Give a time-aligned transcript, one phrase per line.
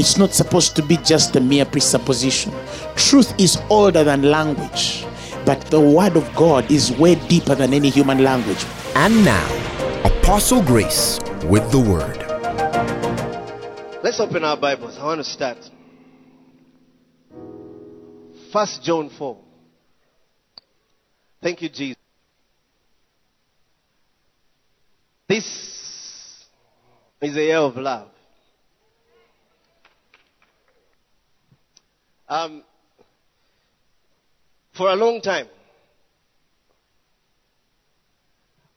[0.00, 2.54] It's not supposed to be just a mere presupposition.
[2.96, 5.04] Truth is older than language,
[5.44, 8.64] but the word of God is way deeper than any human language.
[8.94, 9.46] And now,
[10.02, 12.16] Apostle Grace with the word.
[14.02, 14.96] Let's open our Bibles.
[14.98, 15.58] I want to start.
[18.54, 19.36] First John 4.
[21.42, 22.02] Thank you, Jesus.
[25.28, 25.44] This
[27.20, 28.09] is a year of love.
[32.30, 32.62] Um,
[34.72, 35.48] for a long time,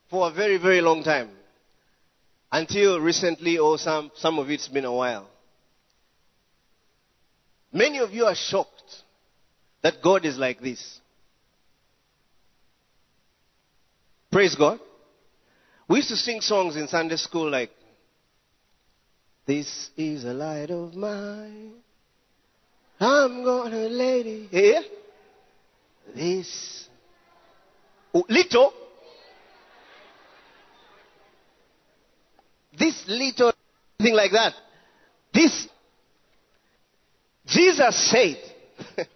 [0.10, 1.30] for a very, very long time,
[2.52, 5.30] until recently, or some, some of it's been a while,
[7.72, 9.04] many of you are shocked
[9.84, 11.00] that God is like this.
[14.32, 14.80] Praise God.
[15.88, 17.70] We used to sing songs in Sunday school like,
[19.46, 21.83] This is a light of mine.
[23.00, 24.82] I'm gonna lady here.
[26.16, 26.88] This
[28.14, 28.74] oh, little
[32.78, 33.54] this little
[34.00, 34.54] thing like that.
[35.34, 35.68] This
[37.46, 38.38] Jesus said.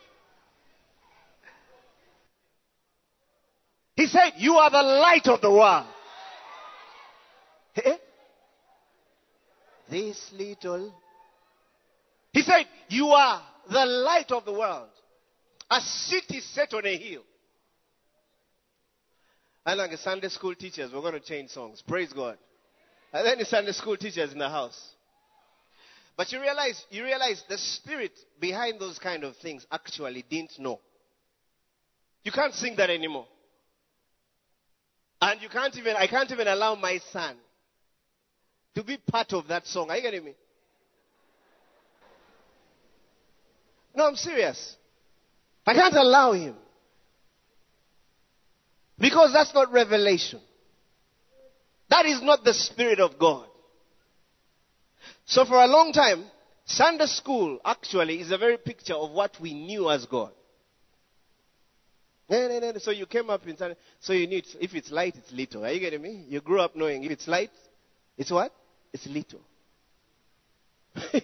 [3.96, 5.86] he said, You are the light of the world.
[7.76, 7.98] Eh?
[9.90, 10.94] This little.
[12.34, 14.90] He said, You are the light of the world.
[15.70, 17.24] A city set on a hill.
[19.66, 20.92] I like the Sunday school teachers.
[20.94, 21.84] We're going to change songs.
[21.86, 22.38] Praise God.
[23.14, 24.92] Are there any Sunday school teachers in the house?
[26.16, 30.80] But you realize, you realize the spirit behind those kind of things actually didn't know.
[32.24, 33.28] You can't sing that anymore.
[35.22, 37.36] And you can't even, I can't even allow my son
[38.76, 39.90] to be part of that song.
[39.90, 40.36] Are you getting me?
[43.98, 44.76] No, I'm serious.
[45.66, 46.54] I can't allow him.
[49.00, 50.40] Because that's not revelation.
[51.90, 53.48] That is not the Spirit of God.
[55.26, 56.26] So for a long time,
[56.66, 60.32] Sunday school actually is a very picture of what we knew as God.
[62.30, 65.66] So you came up in Sunday, so you knew if it's light, it's little.
[65.66, 66.26] Are you getting me?
[66.28, 67.52] You grew up knowing if it's light,
[68.16, 68.54] it's what?
[68.94, 69.42] It's little.
[71.14, 71.24] if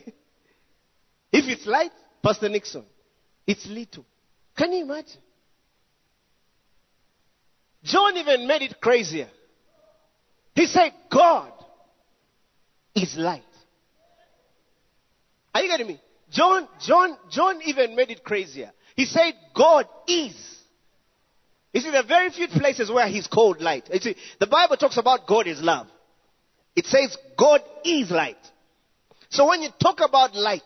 [1.31, 1.91] it's light,
[2.23, 2.85] Pastor Nixon,
[3.45, 4.05] it's little.
[4.55, 5.19] Can you imagine?
[7.83, 9.29] John even made it crazier.
[10.55, 11.51] He said, God
[12.95, 13.43] is light.
[15.53, 15.99] Are you getting me?
[16.31, 18.71] John, John, John even made it crazier.
[18.95, 20.33] He said, God is.
[21.73, 23.89] You see, there are very few places where he's called light.
[23.91, 25.87] You see, the Bible talks about God is love.
[26.75, 28.37] It says God is light.
[29.29, 30.61] So when you talk about light,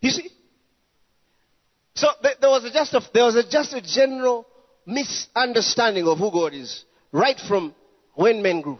[0.00, 0.30] you see,
[1.94, 4.46] so there was a just a, there was a just a general
[4.84, 7.74] misunderstanding of who God is right from
[8.14, 8.78] when men grew.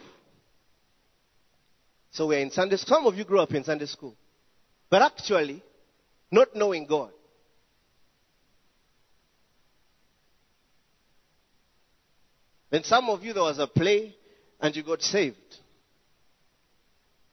[2.11, 2.77] So we're in Sunday.
[2.77, 4.15] Some of you grew up in Sunday school,
[4.91, 5.63] but actually,
[6.31, 7.11] not knowing God.
[12.71, 14.15] Then some of you there was a play
[14.61, 15.37] and you got saved.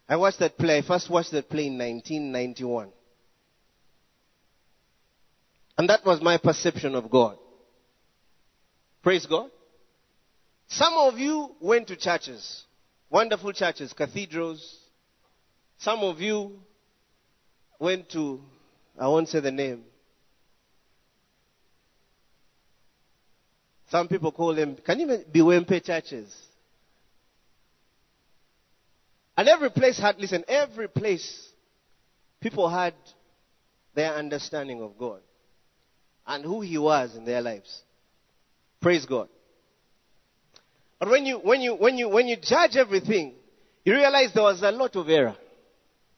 [0.07, 0.77] I watched that play.
[0.77, 2.89] I first watched that play in 1991.
[5.77, 7.37] And that was my perception of God.
[9.01, 9.49] Praise God.
[10.67, 12.63] Some of you went to churches,
[13.09, 14.79] wonderful churches, cathedrals.
[15.79, 16.59] Some of you
[17.79, 18.39] went to,
[18.97, 19.83] I won't say the name.
[23.89, 26.33] Some people call them, can you be Wempe churches?
[29.35, 31.49] And every place had, listen, every place,
[32.39, 32.93] people had
[33.93, 35.19] their understanding of God
[36.25, 37.81] and who He was in their lives.
[38.81, 39.29] Praise God.
[40.99, 43.33] But when you, when you, when you, when you judge everything,
[43.83, 45.35] you realize there was a lot of error.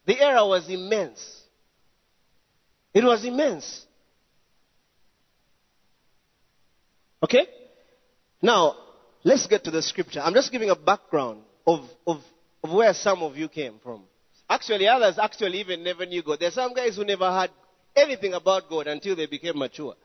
[0.05, 1.41] The error was immense.
[2.93, 3.85] It was immense.
[7.23, 7.47] Okay?
[8.41, 8.75] Now,
[9.23, 10.19] let's get to the scripture.
[10.19, 12.21] I'm just giving a background of, of,
[12.63, 14.03] of where some of you came from.
[14.47, 16.39] Actually, others actually even never knew God.
[16.39, 17.49] There's some guys who never heard
[17.95, 19.95] anything about God until they became mature.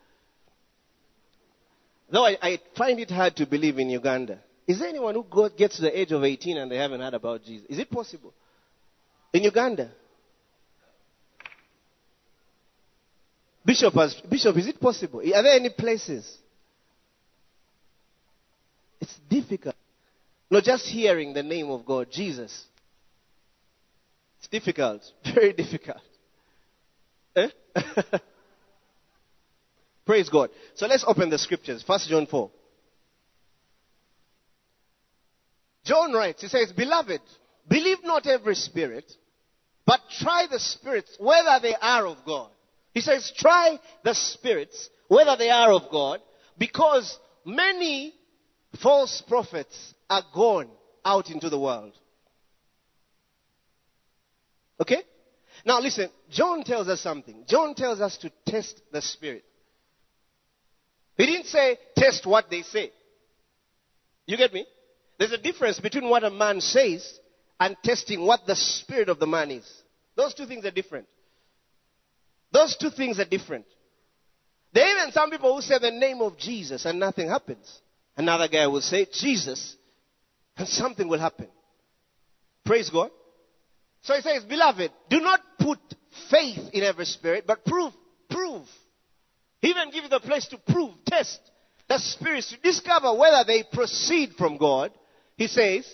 [2.10, 4.38] Though I, I find it hard to believe in Uganda.
[4.66, 7.14] Is there anyone who go, gets to the age of 18 and they haven't heard
[7.14, 7.66] about Jesus?
[7.69, 8.32] Is it possible?
[9.32, 9.90] In Uganda?
[13.64, 15.20] Bishop, has, Bishop, is it possible?
[15.20, 16.38] Are there any places?
[19.00, 19.76] It's difficult.
[20.50, 22.64] Not just hearing the name of God, Jesus.
[24.38, 25.02] It's difficult.
[25.34, 26.00] Very difficult.
[27.40, 28.02] Eh?
[30.06, 30.50] Praise God.
[30.75, 31.82] So let's open the scriptures.
[31.87, 32.50] First John 4.
[35.84, 37.20] John writes, he says, Beloved,
[37.69, 39.10] believe not every spirit,
[39.87, 42.50] but try the spirits whether they are of God.
[42.92, 46.20] He says, try the spirits whether they are of God,
[46.58, 48.14] because many
[48.81, 50.69] false prophets are gone
[51.04, 51.92] out into the world.
[54.81, 55.02] Okay?
[55.65, 57.45] Now listen, John tells us something.
[57.47, 59.45] John tells us to test the spirit.
[61.17, 62.93] He didn't say test what they say.
[64.27, 64.67] You get me?
[65.19, 67.19] There's a difference between what a man says
[67.59, 69.71] and testing what the spirit of the man is.
[70.17, 71.07] Those two things are different.
[72.53, 73.67] Those two things are different.
[74.73, 77.81] There are even some people who say the name of Jesus and nothing happens.
[78.17, 79.77] Another guy will say Jesus
[80.57, 81.49] and something will happen.
[82.65, 83.11] Praise God.
[84.03, 85.79] So he says, Beloved, do not put
[86.31, 87.93] faith in every spirit, but prove,
[88.29, 88.67] prove.
[89.61, 91.39] He even give you the place to prove, test
[91.89, 94.93] the spirits to discover whether they proceed from God.
[95.37, 95.93] He says,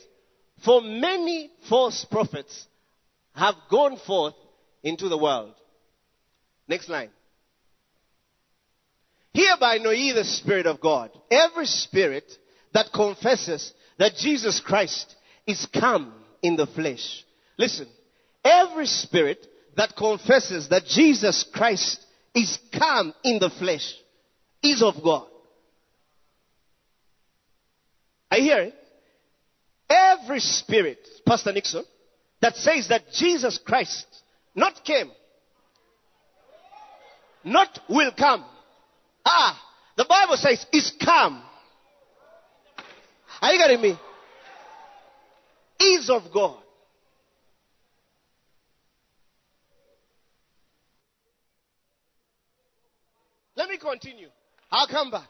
[0.64, 2.66] For many false prophets
[3.34, 4.34] have gone forth
[4.82, 5.54] into the world.
[6.68, 7.10] Next line.
[9.32, 11.10] Hereby know ye the Spirit of God.
[11.30, 12.30] Every spirit
[12.72, 15.14] that confesses that Jesus Christ
[15.46, 17.24] is come in the flesh.
[17.58, 17.86] Listen,
[18.44, 23.94] every spirit that confesses that Jesus Christ is come in the flesh
[24.62, 25.26] is of God.
[28.30, 28.74] I hear it.
[29.88, 31.84] Every spirit, Pastor Nixon,
[32.40, 34.06] that says that Jesus Christ
[34.54, 35.10] not came,
[37.44, 38.44] not will come.
[39.24, 39.60] Ah,
[39.96, 41.42] the Bible says is come.
[43.40, 43.98] Are you getting me?
[45.78, 46.58] Is of God.
[53.56, 54.28] Let me continue.
[54.70, 55.28] I'll come back.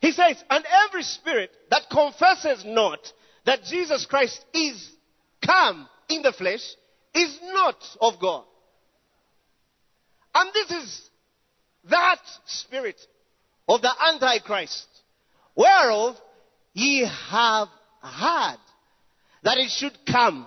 [0.00, 2.98] He says, and every spirit that confesses not
[3.44, 4.90] that Jesus Christ is
[5.44, 6.74] come in the flesh
[7.14, 8.44] is not of God.
[10.34, 11.10] And this is
[11.90, 13.00] that spirit
[13.68, 14.86] of the Antichrist,
[15.54, 16.16] whereof
[16.72, 17.68] ye have
[18.02, 18.58] heard
[19.42, 20.46] that it should come.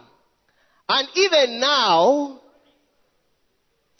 [0.89, 2.41] And even now,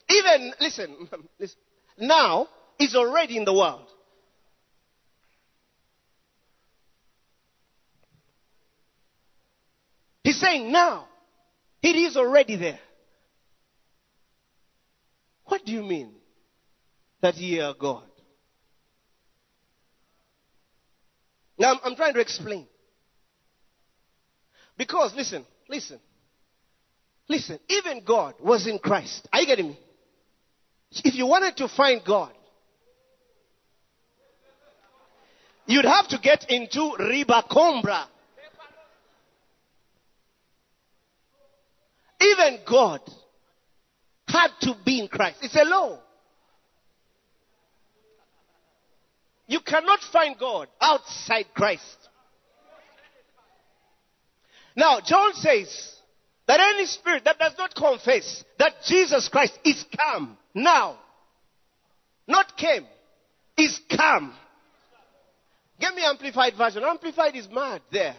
[0.09, 1.09] even, listen,
[1.39, 1.57] listen
[1.97, 2.47] now
[2.79, 3.87] is already in the world.
[10.23, 11.07] He's saying now.
[11.81, 12.79] It is already there.
[15.45, 16.13] What do you mean
[17.21, 18.05] that ye are God?
[21.57, 22.67] Now, I'm, I'm trying to explain.
[24.77, 25.99] Because, listen, listen,
[27.27, 29.27] listen, even God was in Christ.
[29.31, 29.79] Are you getting me?
[31.03, 32.31] If you wanted to find God,
[35.65, 38.05] you'd have to get into Ribacombra.
[42.21, 43.01] Even God
[44.27, 45.39] had to be in Christ.
[45.41, 45.99] It's a law.
[49.47, 51.97] You cannot find God outside Christ.
[54.75, 55.95] Now, John says
[56.47, 60.97] that any spirit that does not confess that Jesus Christ is come now,
[62.27, 62.85] not came,
[63.57, 64.33] is come.
[65.79, 66.83] Give me amplified version.
[66.83, 68.15] Amplified is mad there.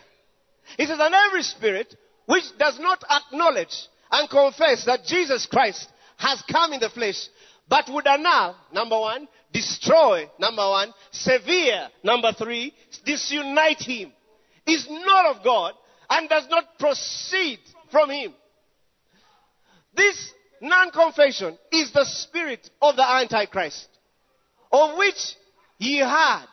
[0.78, 1.94] It says, and every spirit
[2.26, 3.74] which does not acknowledge
[4.10, 7.28] and confess that Jesus Christ has come in the flesh,
[7.68, 12.74] but would annul, number one, destroy, number one, severe, number three,
[13.04, 14.12] disunite him,
[14.66, 15.74] is not of God
[16.10, 17.58] and does not proceed
[17.90, 18.34] from him.
[19.94, 23.88] This non-confession is the spirit of the Antichrist,
[24.72, 25.34] of which
[25.78, 26.46] ye heard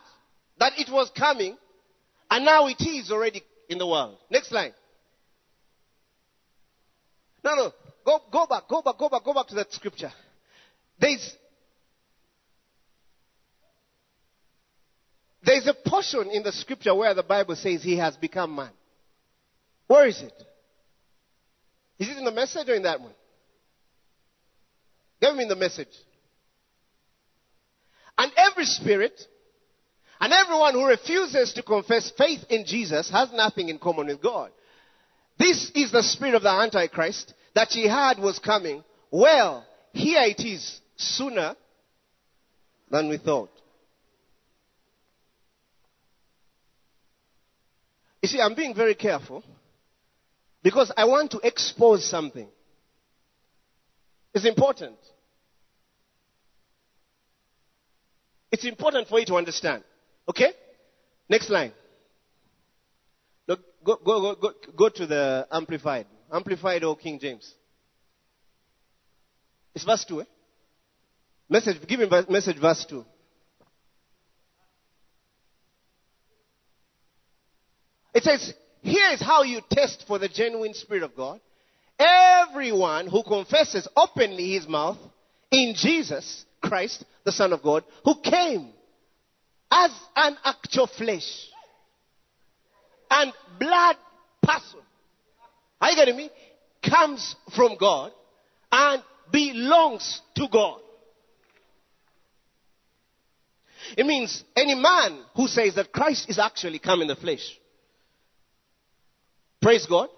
[0.58, 1.56] that it was coming,
[2.30, 4.16] and now it is already in the world.
[4.30, 4.72] Next line.
[7.44, 7.72] No, no.
[8.04, 10.12] Go, go back, go back, go back, go back to that scripture.
[10.98, 11.36] There's,
[15.42, 18.70] there's a portion in the scripture where the Bible says he has become man.
[19.86, 20.32] Where is it?
[21.98, 23.12] Is it in the message or in that one?
[25.22, 25.96] Give me the message.
[28.18, 29.18] And every spirit
[30.20, 34.50] and everyone who refuses to confess faith in Jesus has nothing in common with God.
[35.38, 38.82] This is the spirit of the Antichrist that he had was coming.
[39.12, 41.54] Well, here it is sooner
[42.90, 43.50] than we thought.
[48.22, 49.44] You see, I'm being very careful
[50.64, 52.48] because I want to expose something.
[54.34, 54.96] It's important.
[58.52, 59.82] It's important for you to understand.
[60.28, 60.52] Okay?
[61.28, 61.72] Next line.
[63.48, 66.06] Look, go, go, go, go, to the Amplified.
[66.30, 67.54] Amplified or King James.
[69.74, 70.24] It's verse 2, eh?
[71.48, 73.04] Message, give me message verse 2.
[78.14, 81.40] It says, here is how you test for the genuine Spirit of God.
[81.98, 84.98] Everyone who confesses openly his mouth
[85.50, 88.70] in Jesus Christ, the Son of God, who came
[89.70, 91.48] as an actual flesh
[93.10, 93.96] and blood
[94.42, 94.80] person.
[95.80, 96.30] Are you getting me?
[96.88, 98.12] Comes from God
[98.70, 100.80] and belongs to God.
[103.96, 107.58] It means any man who says that Christ is actually come in the flesh.
[109.60, 110.08] Praise God.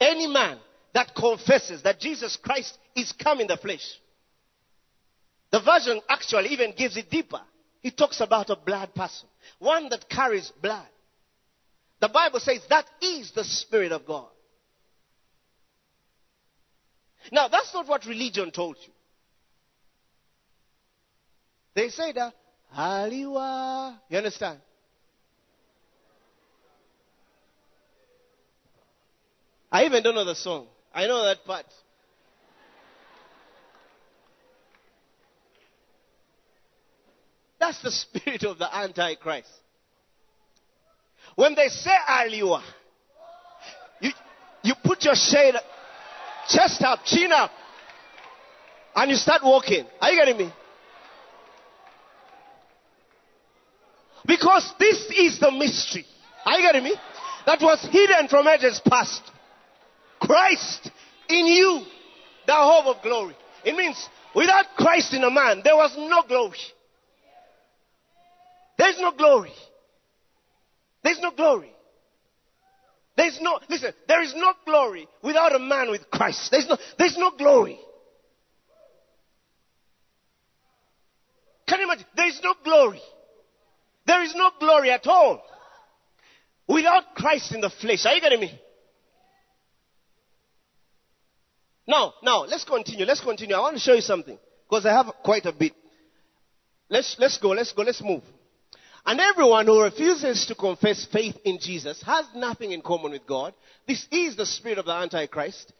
[0.00, 0.58] Any man
[0.94, 3.98] that confesses that Jesus Christ is come in the flesh.
[5.52, 7.40] The version actually even gives it deeper.
[7.82, 9.28] It talks about a blood person,
[9.58, 10.86] one that carries blood.
[12.00, 14.28] The Bible says that is the Spirit of God.
[17.30, 18.92] Now, that's not what religion told you.
[21.74, 22.34] They say that,
[22.76, 23.98] Haliwa.
[24.08, 24.58] You understand?
[29.70, 30.66] I even don't know the song.
[30.94, 31.66] I know that part.
[37.62, 39.46] That's the spirit of the Antichrist.
[41.36, 42.60] When they say Aliwa,
[44.00, 44.10] you,
[44.64, 45.54] you put your shade,
[46.48, 47.52] chest up, chin up,
[48.96, 49.84] and you start walking.
[50.00, 50.52] Are you getting me?
[54.26, 56.04] Because this is the mystery.
[56.44, 56.96] Are you getting me?
[57.46, 59.22] That was hidden from ages past.
[60.20, 60.90] Christ
[61.28, 61.82] in you,
[62.44, 63.36] the hope of glory.
[63.64, 66.58] It means without Christ in a man, there was no glory.
[68.82, 69.52] There's no glory.
[71.04, 71.72] There's no glory.
[73.16, 76.50] There's no, listen, there is no glory without a man with Christ.
[76.50, 77.78] There's no, there's no glory.
[81.68, 82.06] Can you imagine?
[82.16, 83.00] There is no glory.
[84.04, 85.40] There is no glory at all
[86.66, 88.04] without Christ in the flesh.
[88.04, 88.60] Are you getting me?
[91.86, 93.06] Now, now, let's continue.
[93.06, 93.54] Let's continue.
[93.54, 94.36] I want to show you something
[94.68, 95.72] because I have quite a bit.
[96.90, 97.50] Let's, let's go.
[97.50, 97.82] Let's go.
[97.82, 98.24] Let's move.
[99.04, 103.52] And everyone who refuses to confess faith in Jesus has nothing in common with God.
[103.86, 105.72] This is the spirit of the Antichrist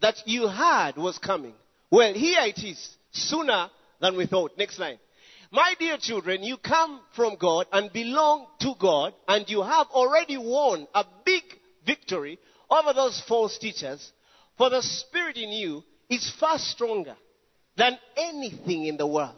[0.00, 1.54] that you had was coming.
[1.90, 3.68] Well, here it is, sooner
[4.00, 4.52] than we thought.
[4.56, 4.98] Next line.
[5.50, 10.38] My dear children, you come from God and belong to God, and you have already
[10.38, 11.42] won a big
[11.84, 12.38] victory
[12.70, 14.12] over those false teachers
[14.56, 17.16] for the Spirit in you is far stronger
[17.76, 19.34] than anything in the world.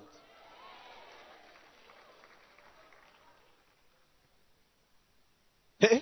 [5.82, 6.00] Eh?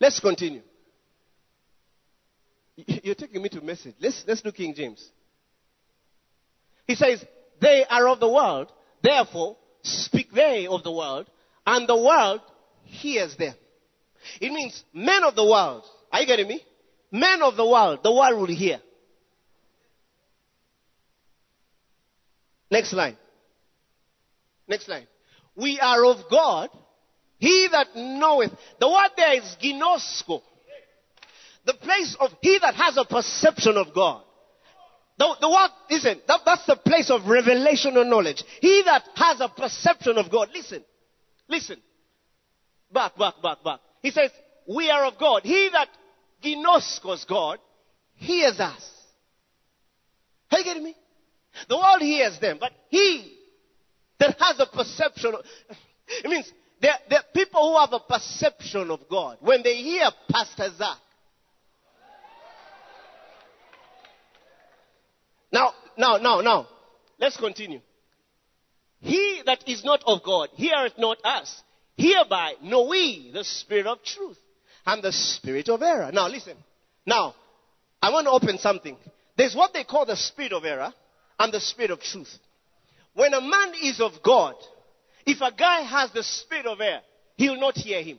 [0.00, 0.62] Let's continue.
[2.76, 3.94] You're taking me to message.
[4.00, 5.08] Let's, let's do King James.
[6.86, 7.24] He says,
[7.60, 11.30] They are of the world, therefore speak they of the world,
[11.64, 12.40] and the world
[12.84, 13.54] hears them.
[14.40, 16.62] It means men of the world are you getting me?
[17.10, 18.80] Men of the world, the world will hear.
[22.70, 23.16] Next line.
[24.68, 25.06] Next line.
[25.56, 26.70] We are of God.
[27.42, 28.52] He that knoweth.
[28.78, 30.42] The word there is ginosko.
[31.66, 34.22] The place of he that has a perception of God.
[35.18, 38.44] The, the word, listen, that, that's the place of revelation and knowledge.
[38.60, 40.50] He that has a perception of God.
[40.54, 40.84] Listen.
[41.48, 41.78] Listen.
[42.92, 43.80] Back, back, back, back.
[44.02, 44.30] He says,
[44.68, 45.42] we are of God.
[45.42, 45.88] He that
[46.44, 47.58] ginoskos God,
[48.14, 48.88] hears us.
[50.52, 50.94] Are you getting me?
[51.68, 53.36] The world hears them, but he
[54.20, 55.44] that has a perception, of,
[56.24, 56.48] it means
[56.82, 59.38] there, there are people who have a perception of God.
[59.40, 60.98] When they hear Pastor Zach,
[65.52, 66.66] Now, now, now, now,
[67.18, 67.80] let's continue.
[69.00, 71.62] He that is not of God heareth not us.
[71.96, 74.38] Hereby know we the spirit of truth
[74.86, 76.10] and the spirit of error.
[76.10, 76.56] Now listen.
[77.04, 77.34] Now,
[78.00, 78.96] I want to open something.
[79.36, 80.92] There's what they call the spirit of error
[81.38, 82.34] and the spirit of truth.
[83.14, 84.54] When a man is of God,
[85.26, 87.00] if a guy has the spirit of air,
[87.36, 88.18] he'll not hear him.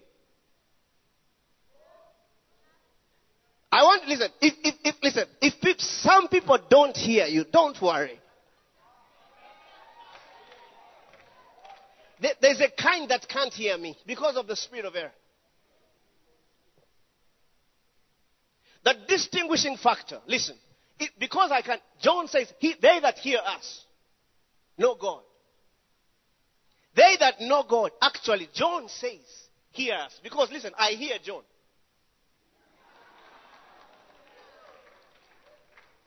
[3.72, 4.30] I want listen.
[4.40, 8.20] If, if, if listen, if some people don't hear you, don't worry.
[12.22, 15.12] There- There's a kind that can't hear me because of the spirit of air.
[18.84, 20.56] The distinguishing factor, listen,
[21.00, 23.86] it, because I can, John says, he, they that hear us
[24.78, 25.22] know God.
[26.96, 29.20] They that know God, actually, John says,
[29.72, 30.20] hear us.
[30.22, 31.42] Because listen, I hear John.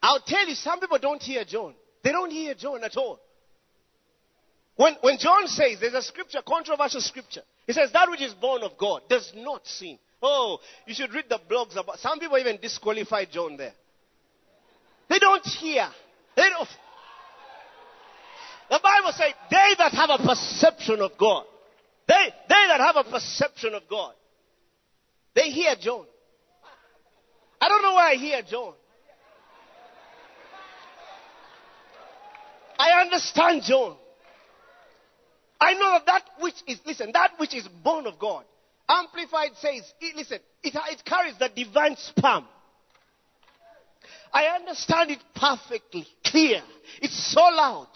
[0.03, 1.75] I'll tell you, some people don't hear John.
[2.05, 3.19] They don't hear John at all.
[4.77, 7.43] When, when John says, there's a scripture, controversial scripture.
[7.67, 9.99] He says, that which is born of God does not sin.
[10.23, 13.73] Oh, you should read the blogs about, some people even disqualify John there.
[15.09, 15.89] They don't hear.
[16.37, 16.69] They don't.
[18.71, 21.45] The Bible says, they that have a perception of God,
[22.09, 24.13] they, they that have a perception of God,
[25.35, 26.05] they hear John.
[27.61, 28.75] I don't know why I hear John.
[32.79, 33.97] I understand John.
[35.61, 38.45] I know that that which is, listen, that which is born of God.
[38.89, 42.45] Amplified says, it- listen, it, it carries the divine sperm.
[44.33, 46.63] I understand it perfectly, clear.
[47.01, 47.89] It's so loud.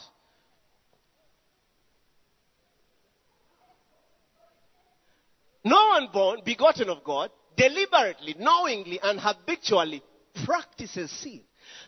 [5.64, 10.02] No one born, begotten of God, deliberately, knowingly, and habitually
[10.44, 11.42] practices sin.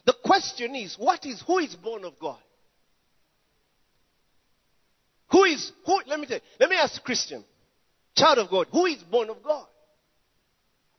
[0.04, 2.38] The question is, what is, who is born of God?
[5.30, 7.42] Who is, who, let me tell you, let me ask Christian,
[8.14, 9.66] child of God, who is born of God?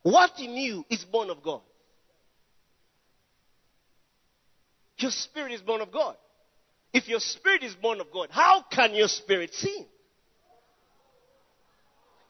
[0.02, 1.62] What in you is born of God?
[4.98, 6.16] Your spirit is born of God.
[6.94, 9.86] If your spirit is born of God, how can your spirit sin?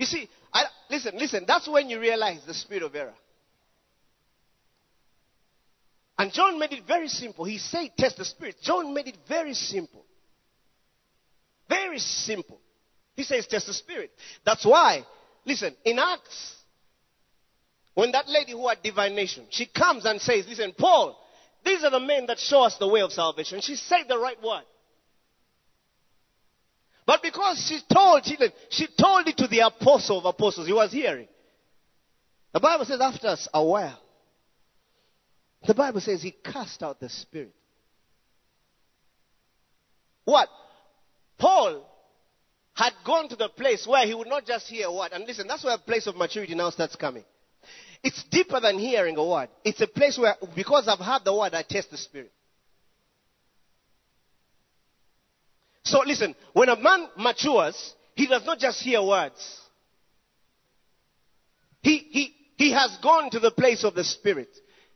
[0.03, 3.13] You see, I, listen, listen, that's when you realize the spirit of error.
[6.17, 7.45] And John made it very simple.
[7.45, 8.57] He said, test the spirit.
[8.61, 10.03] John made it very simple.
[11.69, 12.59] Very simple.
[13.15, 14.11] He says, test the spirit.
[14.45, 15.05] That's why,
[15.45, 16.53] listen, in Acts,
[17.93, 21.17] when that lady who had divination, she comes and says, listen, Paul,
[21.63, 23.61] these are the men that show us the way of salvation.
[23.61, 24.63] She said the right word.
[27.05, 28.37] But because she told, she,
[28.69, 31.27] she told it to the apostle of apostles, he was hearing.
[32.53, 33.99] The Bible says after a while,
[35.65, 37.53] the Bible says he cast out the spirit.
[40.25, 40.47] What?
[41.37, 41.89] Paul
[42.73, 45.11] had gone to the place where he would not just hear a word.
[45.13, 47.23] And listen, that's where a place of maturity now starts coming.
[48.03, 49.49] It's deeper than hearing a word.
[49.63, 52.31] It's a place where, because I've heard the word, I test the spirit.
[55.83, 59.61] So listen, when a man matures, he does not just hear words.
[61.81, 64.49] He, he, he has gone to the place of the spirit.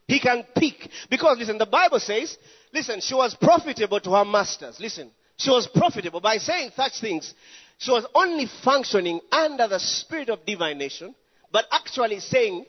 [0.07, 0.89] He can pick.
[1.09, 2.37] Because listen, the Bible says,
[2.73, 4.79] listen, she was profitable to her masters.
[4.79, 7.33] Listen, she was profitable by saying such things.
[7.77, 11.13] She was only functioning under the spirit of divination,
[11.51, 12.65] but actually saying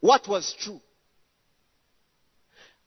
[0.00, 0.80] what was true.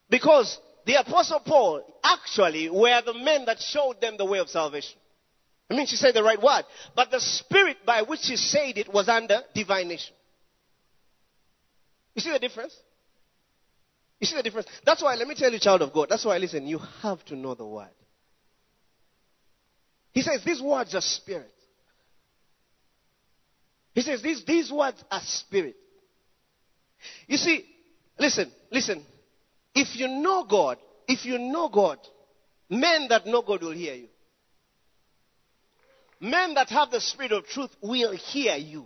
[0.09, 4.97] Because the apostle Paul actually were the men that showed them the way of salvation.
[5.69, 6.63] I mean, she said the right word.
[6.95, 10.15] But the spirit by which she said it was under divination.
[12.15, 12.75] You see the difference?
[14.19, 14.67] You see the difference?
[14.85, 17.35] That's why, let me tell you, child of God, that's why, listen, you have to
[17.35, 17.89] know the word.
[20.11, 21.51] He says these words are spirit.
[23.93, 25.75] He says these, these words are spirit.
[27.27, 27.65] You see,
[28.17, 29.05] listen, listen.
[29.75, 31.99] If you know God, if you know God,
[32.69, 34.07] men that know God will hear you.
[36.19, 38.85] Men that have the spirit of truth will hear you.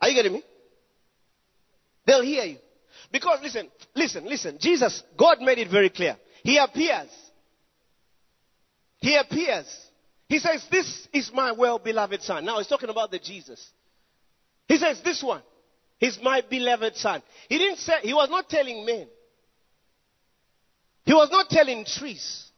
[0.00, 0.42] Are you getting me?
[2.06, 2.56] They'll hear you.
[3.12, 4.58] Because listen, listen, listen.
[4.60, 6.16] Jesus, God made it very clear.
[6.42, 7.10] He appears.
[8.98, 9.66] He appears.
[10.28, 12.44] He says, This is my well beloved son.
[12.44, 13.64] Now he's talking about the Jesus.
[14.68, 15.42] He says, This one
[16.00, 17.22] is my beloved son.
[17.48, 19.06] He didn't say, he was not telling men.
[21.04, 22.50] He was not telling trees.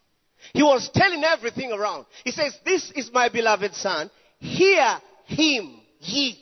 [0.53, 2.07] He was telling everything around.
[2.25, 4.11] He says, This is my beloved son.
[4.39, 6.39] Hear him, ye.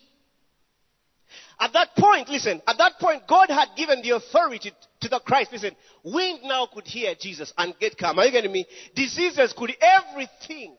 [1.60, 5.52] At that point, listen, at that point, God had given the authority to the Christ.
[5.52, 8.18] Listen, wind now could hear Jesus and get calm.
[8.18, 8.66] Are you getting me?
[8.94, 10.74] Diseases could, everything,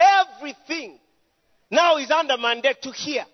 [0.00, 0.98] everything
[1.70, 3.26] now is under mandate to hear.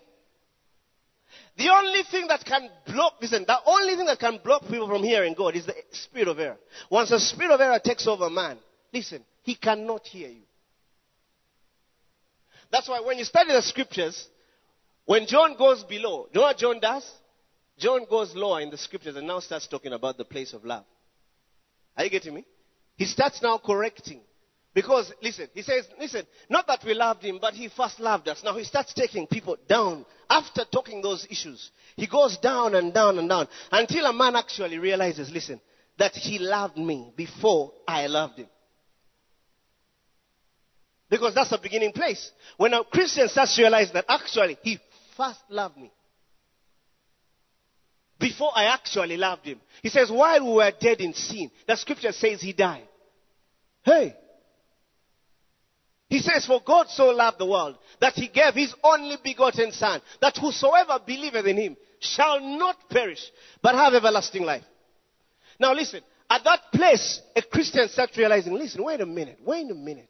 [1.59, 5.03] The only thing that can block, listen, the only thing that can block people from
[5.03, 6.57] hearing God is the spirit of error.
[6.89, 8.57] Once the spirit of error takes over man,
[8.93, 10.43] listen, he cannot hear you.
[12.71, 14.29] That's why when you study the scriptures,
[15.03, 17.05] when John goes below, you know what John does?
[17.77, 20.85] John goes lower in the scriptures and now starts talking about the place of love.
[21.97, 22.45] Are you getting me?
[22.95, 24.21] He starts now correcting.
[24.79, 28.41] Because, listen, he says, listen, not that we loved him, but he first loved us.
[28.45, 30.05] Now he starts taking people down.
[30.29, 34.77] After talking those issues, he goes down and down and down until a man actually
[34.79, 35.59] realizes, listen,
[35.97, 38.47] that he loved me before I loved him.
[41.09, 42.31] Because that's the beginning place.
[42.55, 44.79] When a Christian starts to realize that actually he
[45.17, 45.91] first loved me.
[48.17, 49.59] Before I actually loved him.
[49.83, 52.87] He says, while we were dead in sin, the scripture says he died.
[53.83, 54.15] Hey.
[56.09, 60.01] He says, for God so loved the world that he gave his only begotten son,
[60.21, 64.63] that whosoever believeth in him shall not perish, but have everlasting life.
[65.59, 69.75] Now listen, at that place, a Christian starts realizing, listen, wait a minute, wait a
[69.75, 70.09] minute.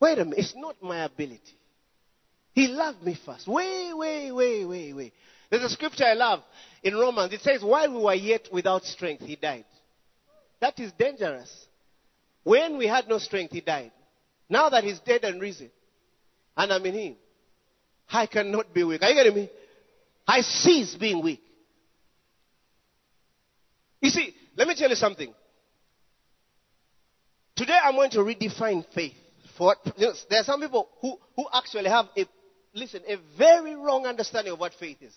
[0.00, 1.58] Wait a minute, it's not my ability.
[2.54, 3.46] He loved me first.
[3.46, 5.12] Way, way, way, way, way.
[5.50, 6.40] There's a scripture I love
[6.82, 7.32] in Romans.
[7.32, 9.66] It says, while we were yet without strength, he died.
[10.60, 11.66] That is dangerous.
[12.42, 13.92] When we had no strength, he died.
[14.50, 15.70] Now that he's dead and risen,
[16.56, 17.16] and I'm in him,
[18.10, 19.00] I cannot be weak.
[19.02, 19.50] Are you getting me?
[20.26, 21.40] I cease being weak.
[24.00, 25.32] You see, let me tell you something.
[27.54, 29.14] Today I'm going to redefine faith.
[29.56, 32.26] For what, you know, there are some people who, who actually have a,
[32.74, 35.14] listen, a very wrong understanding of what faith is.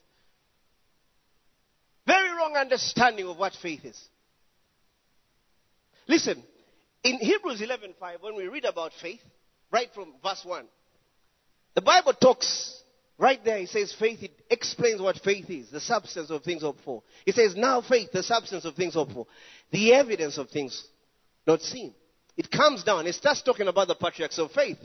[2.06, 4.00] Very wrong understanding of what faith is.
[6.08, 6.44] Listen,
[7.04, 9.22] in Hebrews 11:5, when we read about faith,
[9.72, 10.66] right from verse 1,
[11.76, 12.82] the Bible talks
[13.18, 13.58] right there.
[13.58, 14.24] It says faith.
[14.24, 17.04] It explains what faith is, the substance of things hoped for.
[17.26, 19.28] It says now faith, the substance of things hoped for,
[19.72, 20.84] the evidence of things
[21.46, 21.94] not seen.
[22.36, 23.06] It comes down.
[23.06, 24.78] It starts talking about the patriarchs of faith.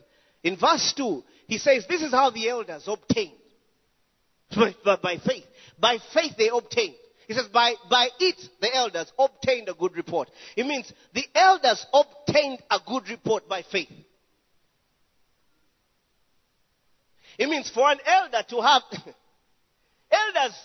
[0.42, 3.32] In verse 2, he says, This is how the elders obtained.
[4.54, 5.44] By, by, by faith.
[5.78, 6.94] By faith they obtained.
[7.28, 10.30] He says, by, by it, the elders obtained a good report.
[10.56, 13.90] It means the elders obtained a good report by faith.
[17.38, 18.82] It means for an elder to have,
[20.10, 20.56] elders,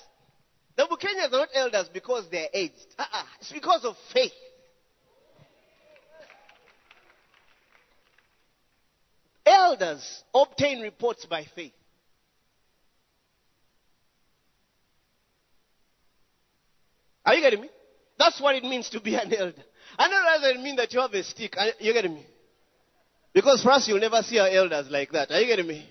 [0.78, 2.73] the Bukenyans are not elders because they're aged.
[2.97, 4.32] Uh-uh, it's because of faith.
[9.45, 11.73] Elders obtain reports by faith.
[17.25, 17.69] Are you getting me?
[18.17, 19.63] That's what it means to be an elder.
[19.97, 21.55] I know that doesn't mean that you have a stick.
[21.57, 22.25] Are you getting me?
[23.33, 25.31] Because for us, you'll never see our elders like that.
[25.31, 25.89] Are you getting me?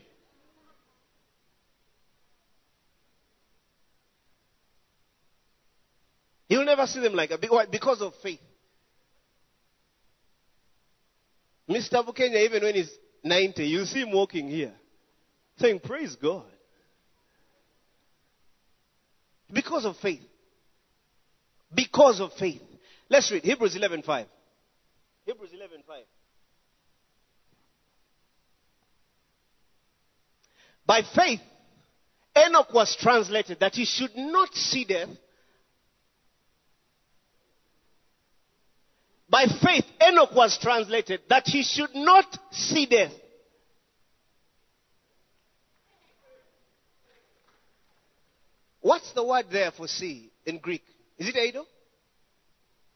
[6.49, 7.41] You'll never see them like that.
[7.71, 8.41] Because of faith.
[11.69, 12.05] Mr.
[12.05, 12.91] Bukenya, even when he's
[13.25, 14.73] 90, you see him walking here
[15.57, 16.45] saying, Praise God.
[19.51, 20.21] Because of faith.
[21.75, 22.63] Because of faith.
[23.09, 24.27] Let's read Hebrews 11:5.
[25.25, 26.05] Hebrews 11:5.
[30.85, 31.41] By faith,
[32.37, 35.11] Enoch was translated that he should not see death.
[39.29, 43.13] By faith, Enoch was translated that he should not see death.
[48.81, 50.83] What's the word there for see in Greek?
[51.23, 51.65] Is it eido?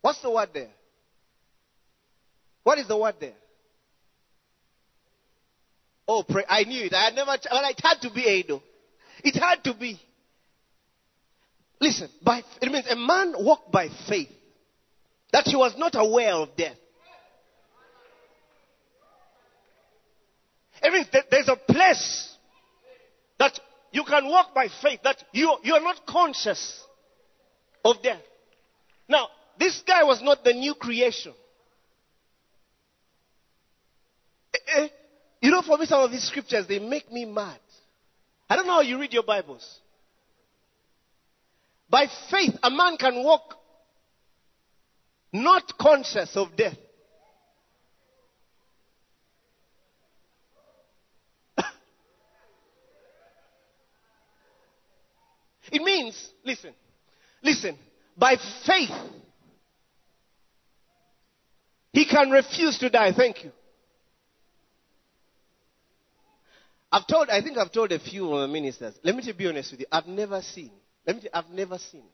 [0.00, 0.70] What's the word there?
[2.64, 3.36] What is the word there?
[6.08, 6.42] Oh, pray.
[6.48, 6.92] I knew it.
[6.92, 8.60] I had never, well, it had to be eido.
[9.22, 10.00] It had to be.
[11.80, 14.30] Listen, by, it means a man walked by faith
[15.32, 16.76] that he was not aware of death.
[20.82, 22.34] It means there's a place
[23.38, 23.60] that
[23.92, 26.85] you can walk by faith that you, you are not conscious
[27.90, 28.22] of death.
[29.08, 31.32] Now, this guy was not the new creation.
[34.54, 34.88] Eh, eh,
[35.40, 37.58] you know, for me, some of these scriptures, they make me mad.
[38.48, 39.80] I don't know how you read your Bibles.
[41.88, 43.54] By faith, a man can walk
[45.32, 46.76] not conscious of death.
[55.72, 56.74] it means, listen,
[57.46, 57.78] listen,
[58.16, 58.90] by faith,
[61.92, 63.12] he can refuse to die.
[63.12, 63.52] Thank you.
[66.92, 69.70] I've told, I think I've told a few of the ministers, let me be honest
[69.70, 70.72] with you, I've never seen
[71.06, 72.04] Let me you, I've never seen.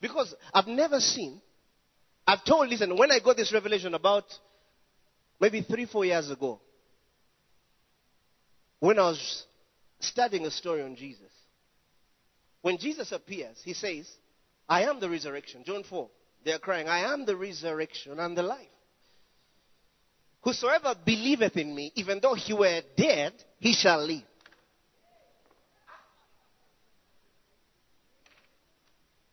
[0.00, 1.40] Because I've never seen,
[2.26, 4.24] I've told, listen, when I got this revelation about
[5.40, 6.60] maybe three, four years ago,
[8.80, 9.44] when I was
[10.00, 11.32] studying a story on Jesus,
[12.62, 14.08] when Jesus appears, he says,
[14.68, 15.64] I am the resurrection.
[15.64, 16.08] John 4.
[16.44, 18.68] They're crying, I am the resurrection and the life.
[20.42, 24.22] Whosoever believeth in me, even though he were dead, he shall live.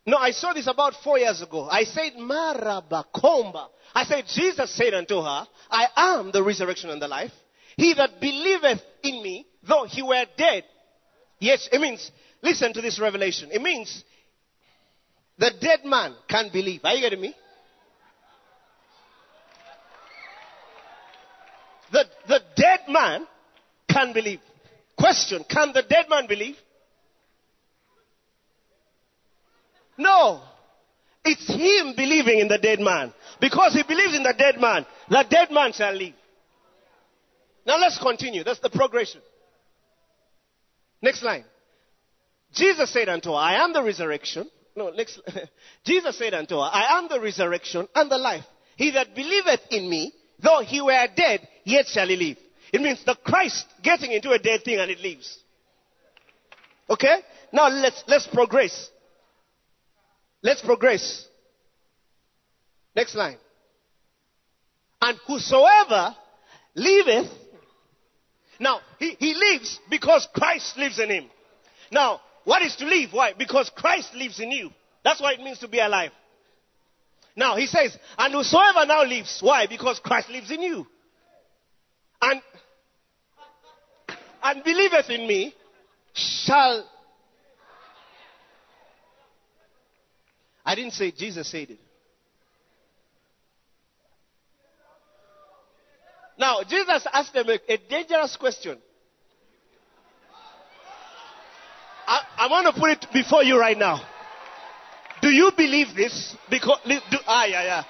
[0.04, 1.68] No, I saw this about four years ago.
[1.68, 3.66] I said, Marabakomba.
[3.94, 7.32] I said, Jesus said unto her, I am the resurrection and the life.
[7.76, 10.64] He that believeth in me, though he were dead.
[11.40, 13.50] Yes, it means, listen to this revelation.
[13.52, 14.04] It means
[15.38, 16.80] the dead man can believe.
[16.84, 17.34] Are you getting me?
[21.92, 23.26] The, the dead man
[23.88, 24.40] can believe.
[24.98, 26.56] Question Can the dead man believe?
[29.98, 30.42] No.
[31.24, 33.12] It's him believing in the dead man.
[33.40, 36.14] Because he believes in the dead man, the dead man shall live.
[37.66, 38.44] Now let's continue.
[38.44, 39.20] That's the progression.
[41.02, 41.44] Next line.
[42.54, 44.48] Jesus said unto her, I am the resurrection.
[44.76, 45.20] No, next.
[45.84, 48.44] Jesus said unto her, I am the resurrection and the life.
[48.76, 52.36] He that believeth in me, though he were dead, yet shall he live.
[52.72, 55.38] It means the Christ getting into a dead thing and it lives.
[56.90, 57.16] Okay?
[57.52, 58.90] Now let's, let's progress.
[60.42, 61.26] Let's progress.
[62.94, 63.38] Next line.
[65.00, 66.14] And whosoever
[66.74, 67.30] liveth,
[68.60, 71.30] now he, he lives because Christ lives in him.
[71.90, 73.12] Now, what is to live?
[73.12, 73.32] Why?
[73.36, 74.70] Because Christ lives in you.
[75.02, 76.12] That's what it means to be alive.
[77.34, 79.66] Now he says, and whosoever now lives, why?
[79.66, 80.86] Because Christ lives in you.
[82.22, 82.40] And
[84.44, 85.52] and believeth in me
[86.14, 86.88] shall
[90.64, 91.80] I didn't say it, Jesus said it.
[96.38, 98.78] Now, Jesus asked them a, a dangerous question.
[102.38, 104.00] I, want to put it before you right now.
[105.22, 106.36] Do you believe this?
[106.50, 107.84] Because do, ah yeah yeah.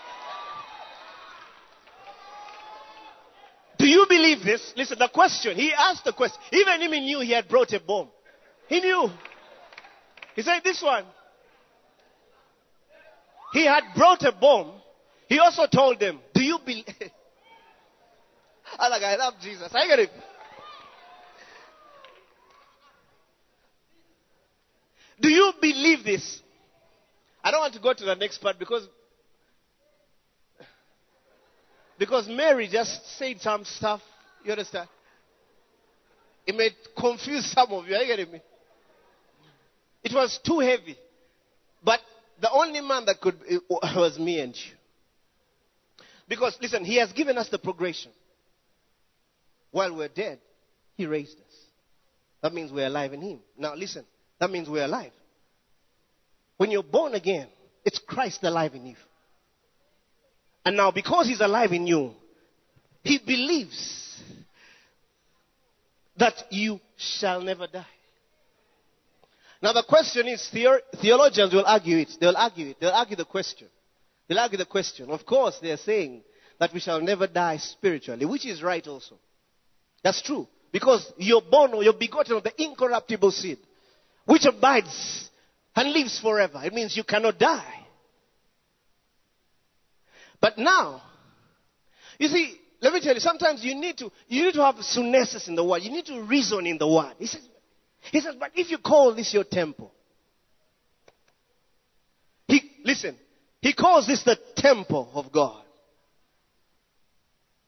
[3.79, 4.73] Do you believe this?
[4.77, 5.57] Listen, the question.
[5.57, 6.39] He asked the question.
[6.53, 8.09] Even him he knew he had brought a bomb.
[8.69, 9.11] He knew.
[10.35, 11.05] He said, "This one."
[13.53, 14.73] He had brought a bomb.
[15.29, 16.87] He also told them, "Do you believe?"
[18.79, 19.71] I like I love Jesus.
[19.75, 20.11] I get it.
[25.21, 26.41] Do you believe this?
[27.43, 28.87] I don't want to go to the next part because
[31.99, 34.03] because Mary just said some stuff.
[34.45, 34.89] You understand?
[36.47, 37.95] It may confuse some of you.
[37.95, 38.41] Are you getting me?
[40.05, 40.97] It was too heavy.
[41.83, 42.01] But
[42.41, 44.73] the only man that could was me and you.
[46.29, 48.13] Because listen, he has given us the progression.
[49.71, 50.39] While we're dead,
[50.97, 51.55] he raised us.
[52.43, 53.41] That means we're alive in him.
[53.59, 54.05] Now listen,
[54.39, 55.13] that means we're alive.
[56.57, 57.49] When you're born again,
[57.85, 58.97] it's Christ alive in you.
[60.65, 62.13] And now, because He's alive in you,
[63.03, 64.21] He believes
[66.17, 67.87] that you shall never die.
[69.63, 72.11] Now, the question is theologians will argue it.
[72.21, 72.77] They'll argue it.
[72.81, 73.69] They'll argue the question.
[74.29, 75.11] They'll argue the question.
[75.11, 76.23] Of course, they're saying
[76.59, 79.17] that we shall never die spiritually, which is right also.
[80.03, 80.47] That's true.
[80.73, 83.59] Because you're born or you're begotten of the incorruptible seed,
[84.27, 85.31] which abides
[85.75, 86.61] and lives forever.
[86.65, 87.87] It means you cannot die.
[90.41, 91.03] But now,
[92.19, 95.49] you see, let me tell you, sometimes you need to you need to have sunesis
[95.49, 95.83] in the word.
[95.83, 97.15] You need to reason in the word.
[97.19, 97.49] He says,
[98.13, 99.93] he says, but if you call this your temple,
[102.47, 103.17] he listen,
[103.61, 105.63] he calls this the temple of God.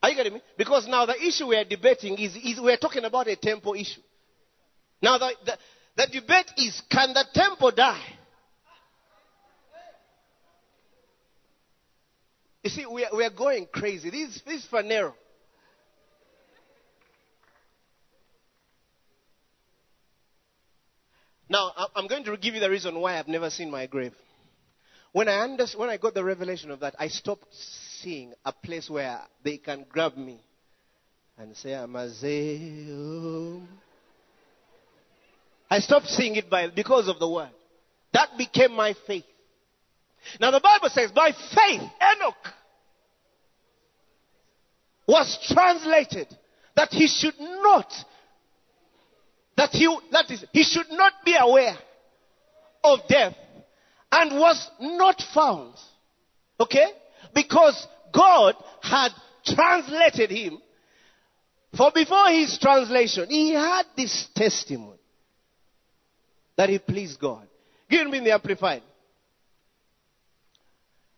[0.03, 0.43] Are you getting me?
[0.57, 3.75] Because now the issue we are debating is, is we are talking about a temple
[3.75, 4.01] issue.
[5.03, 5.59] Now the, the,
[5.99, 8.01] the debate is can the temple die?
[12.63, 14.09] You see, we are, we are going crazy.
[14.09, 15.13] This, this is Phaneroo.
[21.49, 24.13] Now, I'm going to give you the reason why I've never seen my grave.
[25.13, 27.47] When I, understood, when I got the revelation of that, I stopped
[28.03, 30.41] seeing a place where they can grab me
[31.39, 33.67] and say, "I'm a Amazeo.
[35.71, 37.51] I stopped seeing it by, because of the word.
[38.13, 39.25] That became my faith.
[40.41, 42.55] Now the Bible says, by faith, Enoch
[45.07, 46.27] was translated
[46.75, 47.93] that he should not,
[49.57, 51.77] that he, that is, he should not be aware
[52.85, 53.35] of death
[54.11, 55.75] and was not found.
[56.61, 56.87] Okay?
[57.35, 59.11] Because God had
[59.45, 60.59] translated him.
[61.77, 64.98] For before his translation, he had this testimony
[66.59, 67.47] that he pleased God.
[67.89, 68.83] Give me the Amplified.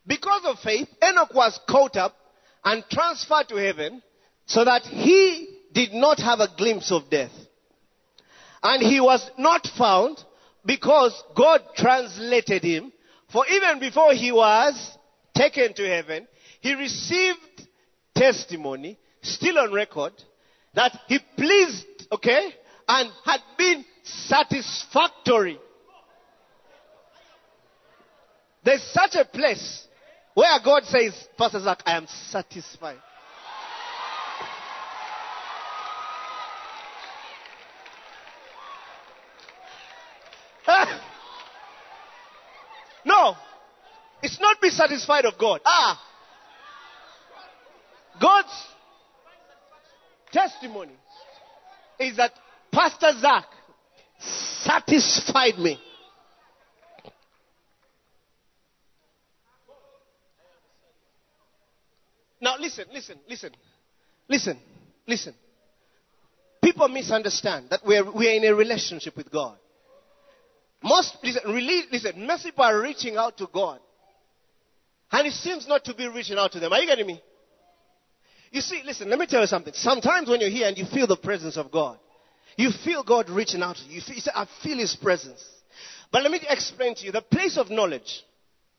[0.06, 2.14] Because of faith, Enoch was caught up
[2.62, 4.02] and transferred to heaven
[4.44, 7.32] so that he did not have a glimpse of death.
[8.62, 10.22] And he was not found
[10.66, 12.92] because God translated him.
[13.32, 14.98] For even before he was
[15.34, 16.28] taken to heaven,
[16.60, 17.38] he received
[18.14, 20.12] testimony, still on record,
[20.74, 22.50] that he pleased, okay,
[22.86, 23.84] and had been
[24.28, 25.58] satisfactory.
[28.64, 29.86] There's such a place
[30.34, 32.98] where God says, Pastor Zach, I am satisfied.
[43.04, 43.34] no,
[44.22, 45.60] it's not be satisfied of God.
[45.64, 46.00] Ah,
[48.20, 48.66] God's
[50.32, 50.92] testimony
[51.98, 52.32] is that
[52.72, 53.46] Pastor Zach
[54.20, 55.80] satisfied me.
[62.40, 63.50] Now listen, listen, listen,
[64.28, 64.58] listen,
[65.06, 65.34] listen.
[66.62, 69.56] People misunderstand that we're, we're in a relationship with God.
[70.82, 73.80] Most, listen, really, listen, most people are reaching out to God.
[75.12, 76.72] And it seems not to be reaching out to them.
[76.72, 77.20] Are you getting me?
[78.50, 79.74] You see, listen, let me tell you something.
[79.74, 81.98] Sometimes when you're here and you feel the presence of God,
[82.56, 83.96] you feel God reaching out to you.
[83.96, 85.44] You, feel, you say, I feel His presence.
[86.12, 88.24] But let me explain to you the place of knowledge,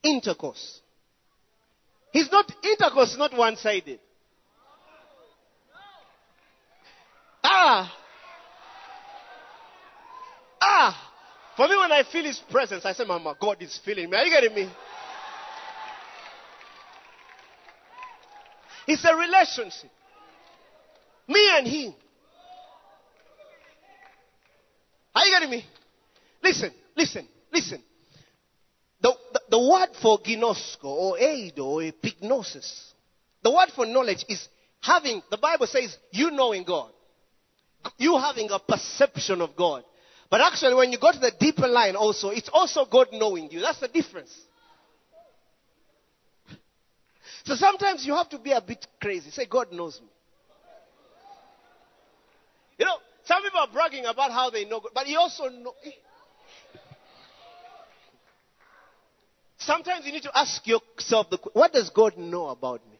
[0.03, 0.81] intercourse.
[2.11, 3.99] He's not, intercourse is not one sided.
[7.43, 7.95] Ah!
[10.61, 11.13] Ah!
[11.55, 14.17] For me, when I feel His presence, I say, Mama, God is feeling me.
[14.17, 14.69] Are you getting me?
[18.87, 19.89] It's a relationship.
[21.27, 21.93] Me and Him.
[25.13, 25.65] Are you getting me?
[26.43, 27.81] Listen, listen, listen.
[29.01, 32.91] The, the, the word for ginosko or aid or epignosis,
[33.43, 34.47] the word for knowledge is
[34.79, 36.91] having, the Bible says, you knowing God.
[37.97, 39.83] You having a perception of God.
[40.29, 43.59] But actually, when you go to the deeper line also, it's also God knowing you.
[43.59, 44.33] That's the difference.
[47.43, 49.31] So sometimes you have to be a bit crazy.
[49.31, 50.07] Say, God knows me.
[52.77, 52.97] You know,
[53.31, 55.73] some people are bragging about how they know God, but you also know.
[59.57, 62.99] Sometimes you need to ask yourself the what does God know about me?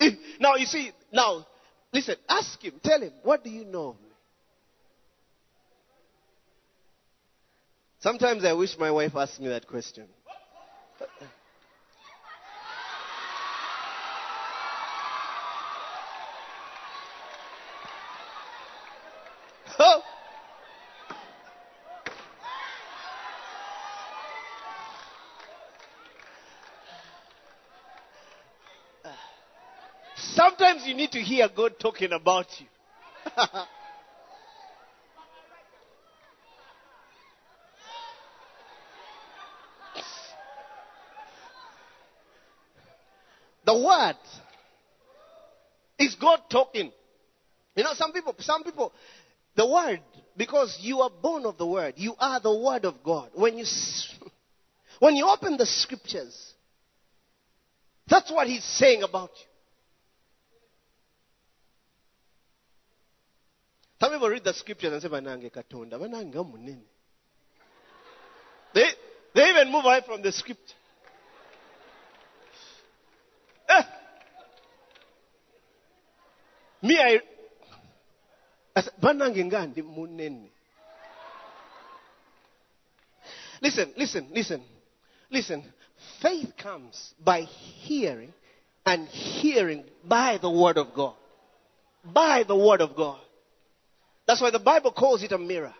[0.00, 1.46] Eh, now you see, now
[1.92, 4.08] listen, ask him, tell him, what do you know of me?
[8.00, 10.06] Sometimes I wish my wife asked me that question.
[19.78, 20.02] Oh.
[30.14, 32.66] Sometimes you need to hear God talking about you.
[43.66, 44.16] the word
[45.98, 46.92] is God talking.
[47.74, 48.92] You know, some people, some people,
[49.54, 50.00] the word,
[50.36, 53.30] because you are born of the word, you are the word of God.
[53.34, 53.64] When you,
[54.98, 56.54] when you open the scriptures,
[58.08, 59.46] that's what he's saying about you.
[64.00, 66.82] Some people read the scriptures and say, Banange katonda, banange munene.
[68.74, 68.88] They,
[69.34, 70.74] they even move away from the script.
[73.68, 73.82] Eh.
[76.82, 77.20] Me, I,
[78.74, 80.48] I said, banange ngandi munene.
[83.62, 84.62] Listen, listen, listen,
[85.30, 85.64] listen.
[86.20, 88.34] Faith comes by hearing
[88.84, 91.14] and hearing by the word of God.
[92.04, 93.20] By the word of God.
[94.26, 95.74] That's why the Bible calls it a mirror.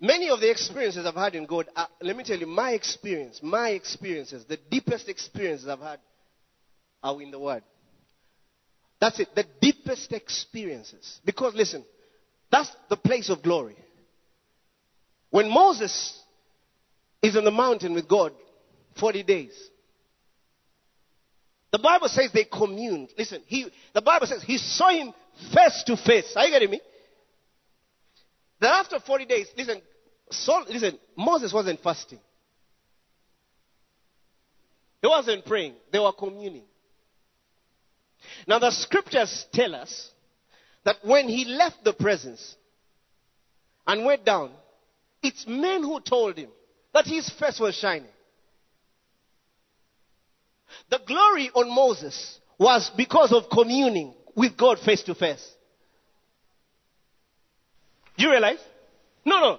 [0.00, 3.40] Many of the experiences I've had in God, uh, let me tell you, my experience,
[3.42, 5.98] my experiences, the deepest experiences I've had
[7.02, 7.62] are in the Word.
[9.00, 11.20] That's it, the deepest experiences.
[11.24, 11.84] Because listen,
[12.50, 13.76] that's the place of glory.
[15.30, 16.22] When Moses
[17.22, 18.32] is on the mountain with God
[19.00, 19.70] 40 days,
[21.74, 23.08] The Bible says they communed.
[23.18, 25.12] Listen, he, the Bible says he saw him
[25.52, 26.32] face to face.
[26.36, 26.80] Are you getting me?
[28.60, 29.82] Then after 40 days, listen,
[30.30, 32.20] Saul, listen, Moses wasn't fasting.
[35.02, 35.74] He wasn't praying.
[35.90, 36.62] They were communing.
[38.46, 40.10] Now the scriptures tell us
[40.84, 42.54] that when he left the presence
[43.84, 44.52] and went down,
[45.24, 46.50] it's men who told him
[46.92, 48.13] that his face was shining.
[50.90, 55.44] The glory on Moses was because of communing with God face to face.
[58.16, 58.58] Do you realize?
[59.24, 59.58] No, no.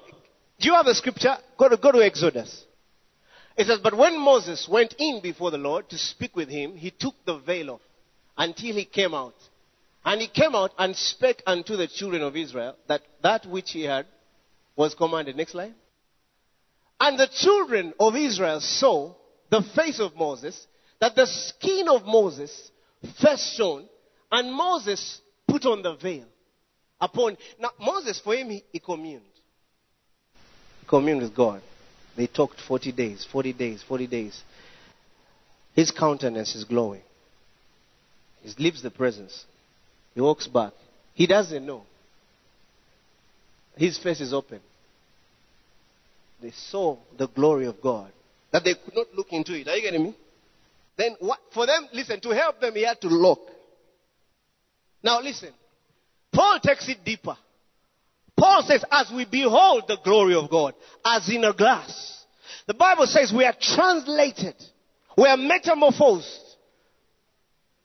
[0.59, 1.35] Do you have a scripture?
[1.57, 2.65] Go to, go to Exodus.
[3.57, 6.91] It says, But when Moses went in before the Lord to speak with him, he
[6.91, 7.81] took the veil off
[8.37, 9.35] until he came out.
[10.03, 13.83] And he came out and spake unto the children of Israel that that which he
[13.83, 14.05] had
[14.75, 15.35] was commanded.
[15.35, 15.73] Next slide.
[16.99, 19.15] And the children of Israel saw
[19.49, 20.67] the face of Moses,
[20.99, 22.71] that the skin of Moses
[23.21, 23.87] first shone,
[24.31, 26.25] and Moses put on the veil
[26.99, 27.37] upon.
[27.59, 29.23] Now, Moses, for him, he, he communed.
[30.81, 31.61] He communed with God.
[32.15, 34.41] They talked 40 days, 40 days, 40 days.
[35.73, 37.01] His countenance is glowing.
[38.41, 39.45] He leaves the presence.
[40.13, 40.71] He walks back.
[41.13, 41.83] He doesn't know.
[43.75, 44.61] His face is open.
[46.41, 48.11] They saw the glory of God.
[48.51, 49.67] That they could not look into it.
[49.67, 50.15] Are you getting me?
[50.97, 53.51] Then what, for them, listen, to help them, he had to look.
[55.03, 55.53] Now listen.
[56.31, 57.37] Paul takes it deeper.
[58.37, 60.73] Paul says, as we behold the glory of God,
[61.05, 62.25] as in a glass.
[62.67, 64.55] The Bible says we are translated.
[65.17, 66.41] We are metamorphosed.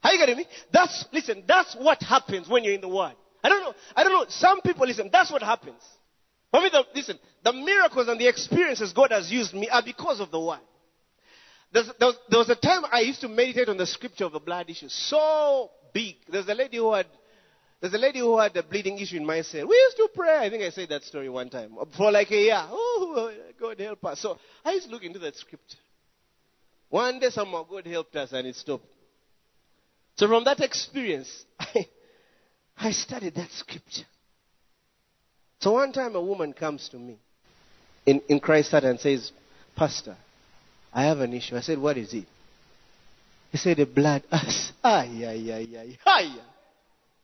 [0.02, 0.46] Are you getting me?
[0.72, 3.12] That's, listen, that's what happens when you're in the Word.
[3.44, 5.82] I don't know, I don't know, some people, listen, that's what happens.
[6.50, 10.20] For me, the, listen, the miracles and the experiences God has used me are because
[10.20, 10.58] of the Word.
[11.72, 14.40] There, was, there was a time I used to meditate on the scripture of the
[14.40, 14.88] blood issue.
[14.88, 16.16] So big.
[16.28, 17.06] There's a lady who had
[17.80, 19.66] there's a lady who had a bleeding issue in my cell.
[19.66, 20.36] We used to pray.
[20.36, 21.72] I think I said that story one time.
[21.96, 22.62] For like a year.
[22.68, 24.20] Oh, God help us.
[24.20, 25.78] So I used to look into that scripture.
[26.90, 28.84] One day somehow God helped us and it stopped.
[30.16, 31.88] So from that experience, I,
[32.76, 34.04] I studied that scripture.
[35.60, 37.18] So one time a woman comes to me
[38.04, 39.32] in, in Christchurch and says,
[39.74, 40.16] Pastor,
[40.92, 41.56] I have an issue.
[41.56, 42.24] I said, What is it?
[43.52, 44.22] He said, The blood.
[44.82, 46.42] Ah, yeah, yeah, yeah, yeah.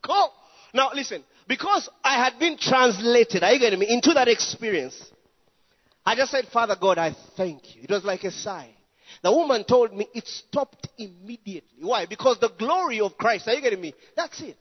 [0.03, 0.29] Go.
[0.75, 5.03] Now listen, because I had been translated, are you getting me, into that experience,
[6.05, 7.83] I just said, Father God, I thank you.
[7.85, 8.71] It was like a sigh.
[9.23, 11.79] The woman told me it stopped immediately.
[11.81, 12.07] Why?
[12.07, 13.95] Because the glory of Christ, are you getting me?
[14.15, 14.57] That's it.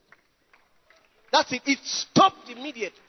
[1.32, 1.62] That's it.
[1.66, 3.00] It stopped immediately.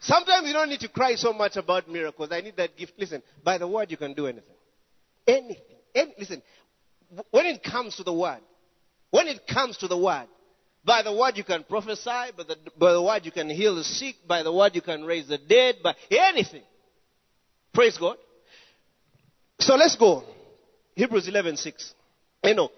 [0.00, 2.30] Sometimes you don't need to cry so much about miracles.
[2.32, 2.94] I need that gift.
[2.98, 4.54] Listen, by the word you can do anything.
[5.26, 5.56] Anything.
[5.94, 6.42] Any, listen,
[7.30, 8.40] when it comes to the word,
[9.10, 10.26] when it comes to the word,
[10.84, 12.04] by the word you can prophesy,
[12.36, 15.04] by the, by the word you can heal the sick, by the word you can
[15.04, 16.62] raise the dead, by anything.
[17.74, 18.16] Praise God.
[19.58, 20.24] So let's go.
[20.94, 21.92] Hebrews 11:6.
[22.46, 22.72] Enoch.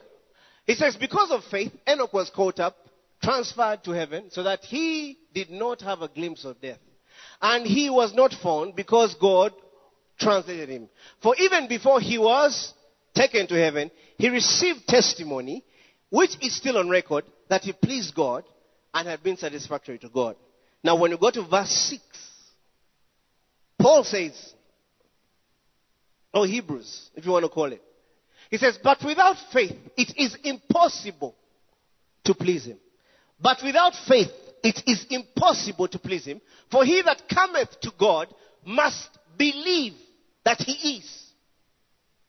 [0.67, 2.77] He says, because of faith, Enoch was caught up,
[3.23, 6.79] transferred to heaven, so that he did not have a glimpse of death.
[7.41, 9.53] And he was not found because God
[10.19, 10.89] translated him.
[11.23, 12.73] For even before he was
[13.15, 15.65] taken to heaven, he received testimony,
[16.11, 18.45] which is still on record, that he pleased God
[18.95, 20.37] and had been satisfactory to God.
[20.85, 22.03] Now, when you go to verse 6,
[23.79, 24.55] Paul says,
[26.35, 27.83] or Hebrews, if you want to call it,
[28.51, 31.35] he says, But without faith, it is impossible
[32.25, 32.79] to please him.
[33.41, 34.31] But without faith,
[34.63, 36.41] it is impossible to please him.
[36.71, 38.29] For he that cometh to God
[38.65, 39.95] must believe
[40.45, 41.23] that he is.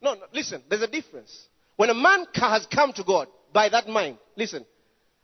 [0.01, 1.47] No, no, listen, there's a difference.
[1.75, 4.65] When a man has come to God by that mind, listen,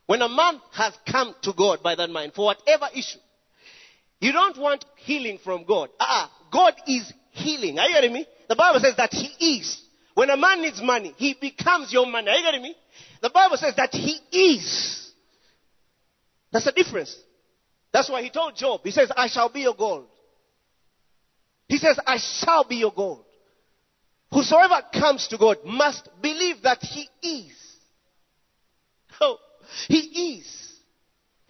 [0.06, 3.20] when a man has come to God by that mind for whatever issue,
[4.20, 5.90] you don't want healing from God.
[6.00, 7.80] Ah, God is healing.
[7.80, 8.28] Are you hearing me?
[8.48, 9.82] The Bible says that he is.
[10.16, 12.30] When a man needs money, he becomes your money.
[12.30, 12.76] Are you getting me?
[13.22, 15.09] The Bible says that he is.
[16.52, 17.16] That's the difference.
[17.92, 20.08] That's why he told Job, he says, I shall be your gold.
[21.68, 23.26] He says, I shall be your gold.
[24.32, 27.56] Whosoever comes to God must believe that he is.
[29.22, 29.38] Oh,
[29.90, 30.80] he is.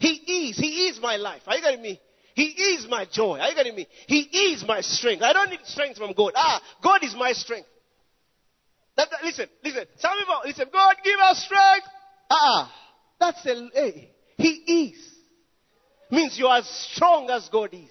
[0.00, 0.08] He
[0.48, 0.56] is.
[0.56, 1.42] He is my life.
[1.46, 2.00] Are you getting me?
[2.34, 3.38] He is my joy.
[3.38, 3.86] Are you getting me?
[4.08, 5.22] He is my strength.
[5.22, 6.32] I don't need strength from God.
[6.34, 7.68] Ah, God is my strength.
[8.96, 9.84] That, that, listen, listen.
[9.98, 11.86] Some people, listen, God give us strength.
[12.30, 12.72] Ah,
[13.20, 14.10] that's a, hey,
[14.40, 15.10] he is.
[16.10, 17.90] Means you are as strong as God is.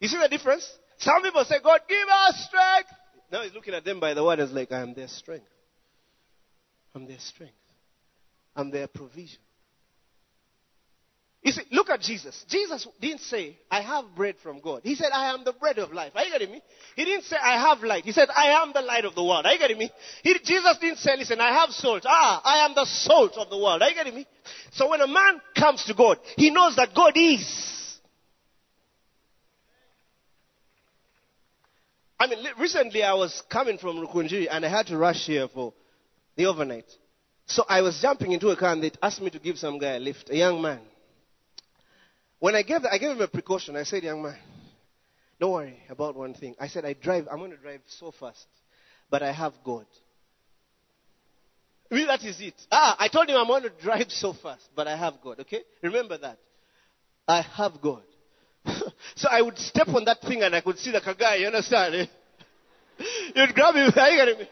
[0.00, 0.68] You see the difference?
[0.98, 2.90] Some people say, God, give us strength.
[3.30, 5.46] Now he's looking at them by the word as like, I am their strength.
[6.94, 7.54] I'm their strength.
[8.54, 9.38] I'm their provision.
[11.42, 12.44] You see, look at Jesus.
[12.48, 14.82] Jesus didn't say, I have bread from God.
[14.84, 16.12] He said, I am the bread of life.
[16.14, 16.62] Are you getting me?
[16.94, 18.04] He didn't say, I have light.
[18.04, 19.44] He said, I am the light of the world.
[19.44, 19.90] Are you getting me?
[20.22, 22.04] He, Jesus didn't say, listen, I have salt.
[22.06, 23.82] Ah, I am the salt of the world.
[23.82, 24.26] Are you getting me?
[24.70, 27.98] So when a man comes to God, he knows that God is.
[32.20, 35.74] I mean, recently I was coming from Rukunji and I had to rush here for
[36.36, 36.86] the overnight.
[37.46, 39.96] So I was jumping into a car and they asked me to give some guy
[39.96, 40.78] a lift, a young man.
[42.42, 43.76] When I gave, I gave him a precaution.
[43.76, 44.36] I said, young man,
[45.38, 46.56] don't worry about one thing.
[46.58, 48.48] I said, I drive, I'm going to drive so fast,
[49.08, 49.86] but I have God.
[51.88, 52.54] I mean, that is it.
[52.72, 55.60] Ah, I told him I'm going to drive so fast, but I have God, okay?
[55.82, 56.38] Remember that.
[57.28, 58.02] I have God.
[59.14, 61.94] so I would step on that thing and I could see the kagai, you understand?
[61.94, 62.06] Eh?
[63.36, 64.48] You'd grab him, are you getting me?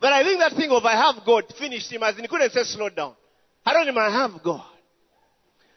[0.00, 2.50] But I think that thing of I have God finished him as in he couldn't
[2.50, 3.14] say slow down.
[3.64, 4.64] I don't even have God.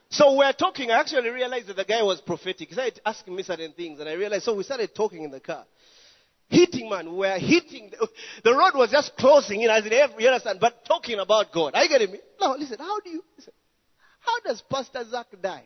[0.09, 0.91] So we're talking.
[0.91, 2.67] I actually realized that the guy was prophetic.
[2.69, 4.43] He started asking me certain things, and I realized.
[4.43, 5.65] So we started talking in the car.
[6.47, 7.11] Hitting, man.
[7.11, 7.91] We were hitting.
[8.43, 11.73] The, road was just closing in, as in every, you understand, but talking about God.
[11.73, 12.19] Are you getting me?
[12.39, 13.53] No, listen, how do you, listen,
[14.19, 15.63] how does Pastor Zach die?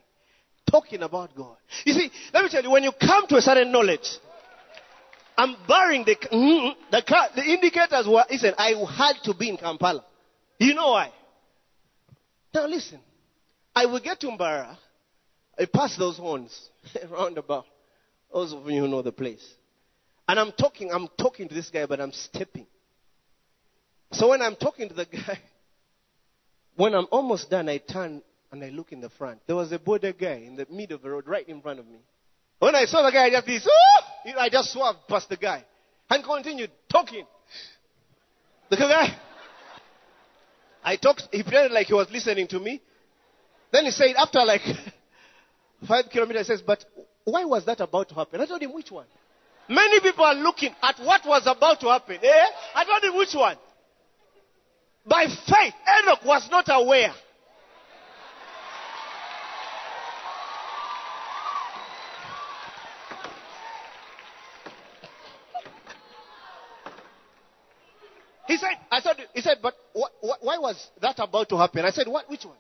[0.70, 1.58] Talking about God.
[1.84, 4.08] You see, let me tell you, when you come to a certain knowledge,
[5.38, 9.58] I'm barring the, mm, the, car, the indicators were, listen, I had to be in
[9.58, 10.06] Kampala.
[10.60, 11.12] You know why?
[12.54, 13.00] Now listen.
[13.80, 14.76] I will get to Mbarara.
[15.58, 16.70] I pass those horns
[17.10, 17.66] roundabout.
[18.34, 19.46] Those of you who know the place.
[20.28, 22.68] And I'm talking, I'm talking to this guy, but I'm stepping.
[24.12, 25.40] So when I'm talking to the guy,
[26.76, 28.22] when I'm almost done, I turn
[28.52, 29.40] and I look in the front.
[29.48, 31.88] There was a boda guy in the middle of the road, right in front of
[31.88, 32.00] me.
[32.60, 34.32] When I saw the guy, I just this, oh!
[34.38, 35.64] I just swerved past the guy
[36.10, 37.26] and continued talking.
[38.70, 39.18] The guy,
[40.84, 41.30] I talked.
[41.32, 42.82] He pretended like he was listening to me.
[43.72, 44.62] Then he said, after like
[45.88, 46.84] five kilometers, he says, but
[47.24, 48.42] why was that about to happen?
[48.42, 49.06] I told him, which one?
[49.68, 52.18] Many people are looking at what was about to happen.
[52.24, 52.46] Eh?
[52.76, 53.56] I told him, which one?
[55.06, 57.14] By faith, Enoch was not aware.
[68.48, 71.86] He said, I thought, he said, but wh- wh- why was that about to happen?
[71.86, 72.58] I said, what, which one?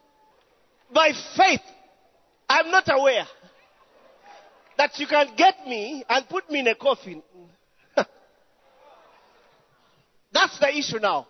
[0.94, 1.62] By faith,
[2.48, 3.26] I'm not aware
[4.78, 7.22] that you can get me and put me in a coffin.
[10.32, 11.28] That's the issue now.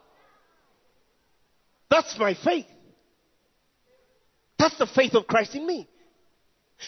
[1.90, 2.68] That's my faith.
[4.58, 5.90] That's the faith of Christ in me.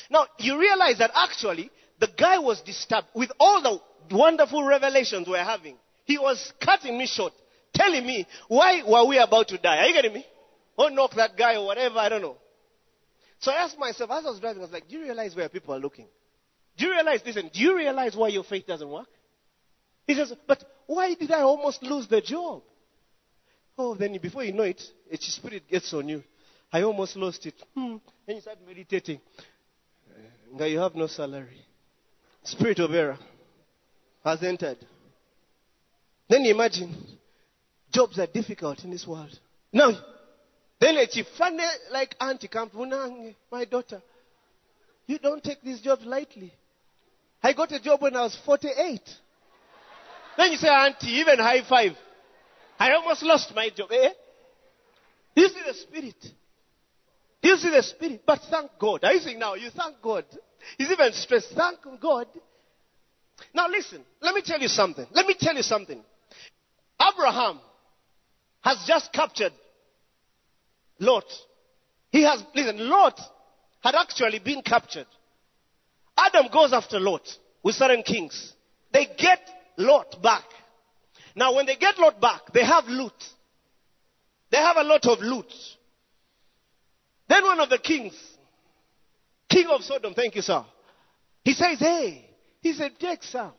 [0.10, 5.44] Now, you realize that actually the guy was disturbed with all the wonderful revelations we're
[5.44, 5.78] having.
[6.06, 7.34] He was cutting me short,
[7.74, 9.78] telling me, why were we about to die?
[9.78, 10.26] Are you getting me?
[10.78, 12.38] Or knock that guy or whatever, I don't know.
[13.42, 15.50] So I asked myself, as I was driving, I was like, do you realize where
[15.50, 16.08] people are looking?
[16.78, 19.10] Do you realize, listen, do you realize why your faith doesn't work?
[20.08, 22.62] He says, but why did I almost lose the job?
[23.78, 24.82] Oh, then before you know it,
[25.12, 26.24] a spirit gets on you.
[26.72, 27.56] I almost lost it.
[27.76, 27.98] Hmm.
[28.26, 29.20] Then you start meditating.
[30.54, 31.66] Now you have no salary.
[32.44, 33.18] Spirit of error
[34.24, 34.78] has entered.
[36.30, 36.96] Then you imagine,
[37.92, 39.38] jobs are difficult in this world.
[39.74, 39.92] Now,
[40.82, 41.28] then a chief,
[41.92, 42.72] like auntie comes,
[43.52, 44.02] my daughter,
[45.06, 46.52] you don't take these jobs lightly.
[47.44, 49.00] I got a job when I was 48.
[50.38, 51.92] Then you say, auntie, even high five.
[52.80, 53.92] I almost lost my job.
[53.92, 54.10] Eh?
[55.36, 56.26] You see the spirit.
[57.44, 58.24] You see the spirit.
[58.26, 59.04] But thank God.
[59.04, 59.54] Are you saying now?
[59.54, 60.26] You thank God.
[60.80, 61.54] He's even stressed.
[61.56, 62.26] Thank God.
[63.54, 64.02] Now listen.
[64.20, 65.06] Let me tell you something.
[65.12, 66.02] Let me tell you something.
[67.00, 67.60] Abraham
[68.62, 69.54] has just captured
[71.02, 71.26] Lot.
[72.12, 73.20] He has, listen, Lot
[73.84, 75.08] had actually been captured.
[76.18, 77.28] Abram goes after Lot
[77.64, 78.54] with certain kings.
[78.94, 79.40] They get
[79.78, 80.44] Lot back.
[81.36, 83.14] Now, when they get Lot back, they have loot.
[84.52, 85.52] They have a lot of loot.
[87.30, 88.14] Then one of the kings,
[89.50, 90.66] king of Sodom, thank you, sir,
[91.44, 92.30] he says, Hey,
[92.62, 93.54] he said, Take some.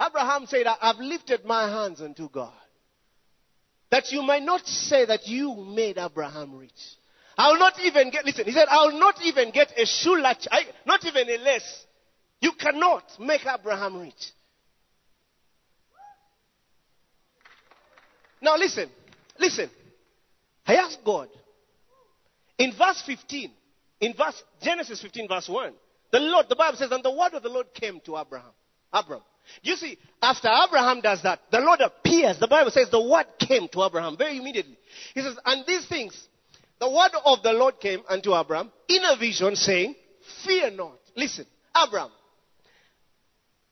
[0.00, 2.52] Abraham said, I've lifted my hands unto God.
[3.94, 6.72] That you might not say that you made Abraham rich.
[7.38, 10.64] I'll not even get, listen, he said, I'll not even get a shoe latch, I,
[10.84, 11.86] not even a lace.
[12.40, 14.32] You cannot make Abraham rich.
[18.42, 18.90] Now listen,
[19.38, 19.70] listen.
[20.66, 21.28] I asked God,
[22.58, 23.52] in verse 15,
[24.00, 25.72] in verse, Genesis 15 verse 1,
[26.10, 28.50] the Lord, the Bible says, and the word of the Lord came to Abraham.
[28.92, 29.20] Abram.
[29.62, 32.38] You see, after Abraham does that, the Lord appears.
[32.38, 34.76] The Bible says the word came to Abraham very immediately.
[35.14, 36.28] He says, and these things,
[36.80, 39.94] the word of the Lord came unto Abraham in a vision saying,
[40.44, 40.98] fear not.
[41.16, 42.10] Listen, Abraham,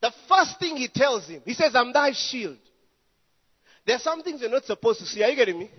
[0.00, 2.58] the first thing he tells him, he says, I'm thy shield.
[3.86, 5.22] There are some things you're not supposed to see.
[5.22, 5.70] Are you getting me?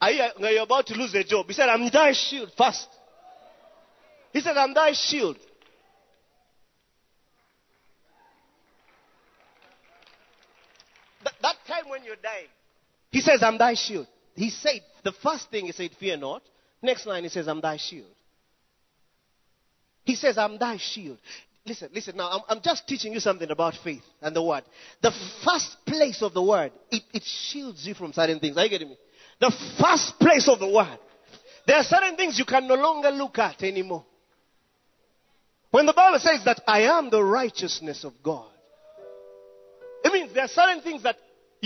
[0.00, 1.46] Are you, are about to lose a job?
[1.46, 2.86] He said, I'm thy shield first.
[4.32, 5.38] He said, I'm thy shield.
[11.42, 12.48] That, time when you're dying,
[13.10, 14.06] he says, I'm thy shield.
[14.34, 16.42] He said, the first thing he said, fear not.
[16.82, 18.06] Next line, he says, I'm thy shield.
[20.04, 21.18] He says, I'm thy shield.
[21.64, 24.62] Listen, listen now, I'm, I'm just teaching you something about faith and the word.
[25.02, 25.10] The
[25.44, 28.56] first place of the word, it, it shields you from certain things.
[28.56, 28.98] Are you getting me?
[29.40, 30.98] The first place of the word.
[31.66, 34.04] There are certain things you can no longer look at anymore.
[35.72, 38.48] When the Bible says that I am the righteousness of God,
[40.04, 41.16] it means there are certain things that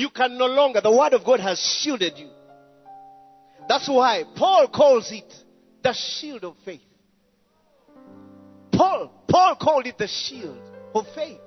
[0.01, 2.31] you can no longer, the word of God has shielded you.
[3.69, 5.33] That's why Paul calls it
[5.83, 6.81] the shield of faith.
[8.73, 10.59] Paul, Paul called it the shield
[10.95, 11.39] of faith.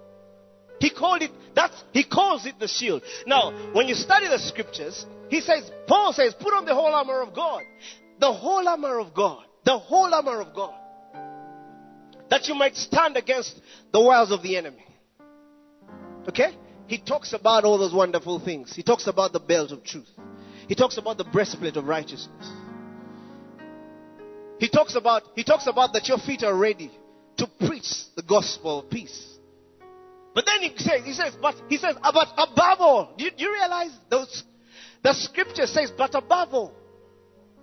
[0.80, 3.02] He called it, that's, he calls it the shield.
[3.26, 7.22] Now, when you study the scriptures, he says, Paul says, put on the whole armor
[7.22, 7.64] of God.
[8.20, 9.44] The whole armor of God.
[9.66, 10.76] The whole armor of God.
[12.30, 13.60] That you might stand against
[13.92, 14.86] the wiles of the enemy.
[16.28, 16.56] Okay?
[16.88, 18.74] He talks about all those wonderful things.
[18.76, 20.10] He talks about the belt of truth.
[20.68, 22.52] He talks about the breastplate of righteousness.
[24.60, 26.92] He talks about, he talks about that your feet are ready
[27.38, 29.30] to preach the gospel of peace.
[30.34, 33.32] But then he says, he says, but he says, ah, but above all, do you,
[33.32, 34.44] do you realize those,
[35.04, 36.74] the scripture says, but above all.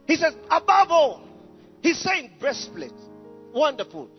[0.07, 1.23] He says, above all.
[1.83, 2.93] He's saying breastplate.
[3.53, 4.11] Wonderful.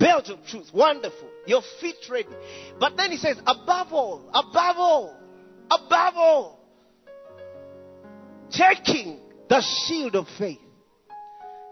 [0.00, 0.66] Of truth.
[0.74, 1.28] Wonderful.
[1.46, 2.28] Your feet ready.
[2.78, 5.16] But then he says, above all, above all,
[5.70, 6.60] above all,
[8.50, 10.58] taking the shield of faith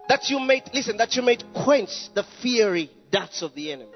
[0.08, 3.90] that you may listen that you may quench the fiery darts of the enemy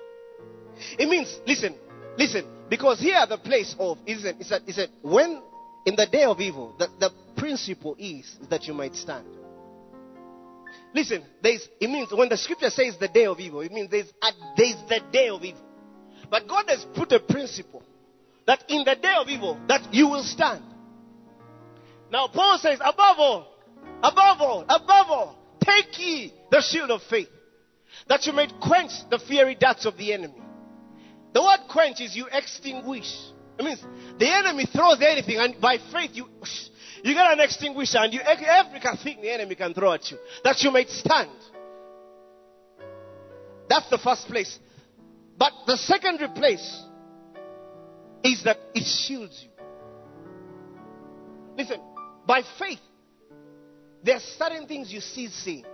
[0.98, 1.74] it means listen
[2.16, 5.42] listen because here the place of is it, is it, is it said when
[5.86, 9.26] in the day of evil the, the principle is that you might stand
[10.94, 14.10] listen there's it means when the scripture says the day of evil it means there's
[14.22, 15.62] a, there's the day of evil
[16.30, 17.82] but god has put a principle
[18.46, 20.62] that in the day of evil that you will stand
[22.10, 23.54] now paul says above all
[24.02, 27.28] above all above all Take ye the shield of faith,
[28.08, 30.40] that you may quench the fiery darts of the enemy.
[31.32, 33.12] The word quench is you extinguish.
[33.58, 33.80] It means
[34.18, 36.26] the enemy throws anything, and by faith you
[37.02, 40.60] you get an extinguisher, and you every thing the enemy can throw at you, that
[40.62, 41.30] you may stand.
[43.68, 44.58] That's the first place.
[45.38, 46.82] But the secondary place
[48.22, 49.50] is that it shields you.
[51.56, 51.80] Listen,
[52.26, 52.80] by faith,
[54.02, 55.64] there are certain things you see seeing.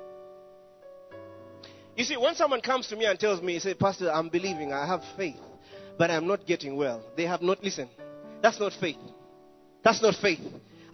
[1.96, 4.86] You see, when someone comes to me and tells me, say, Pastor, I'm believing, I
[4.86, 5.36] have faith,
[5.96, 7.02] but I'm not getting well.
[7.16, 7.90] They have not, listened.
[8.42, 8.98] that's not faith.
[9.82, 10.40] That's not faith.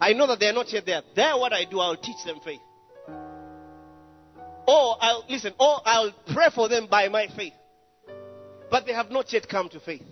[0.03, 1.01] I know that they're not yet there.
[1.15, 2.59] There, what I do, I'll teach them faith.
[4.67, 7.53] Or I'll, listen, or I'll pray for them by my faith.
[8.69, 10.03] But they have not yet come to faith.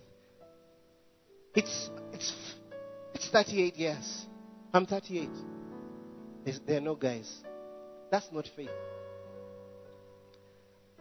[1.54, 2.34] It's, it's,
[3.14, 4.26] it's 38 years.
[4.74, 5.30] I'm 38.
[6.66, 7.30] There are no guys.
[8.10, 8.70] That's not faith.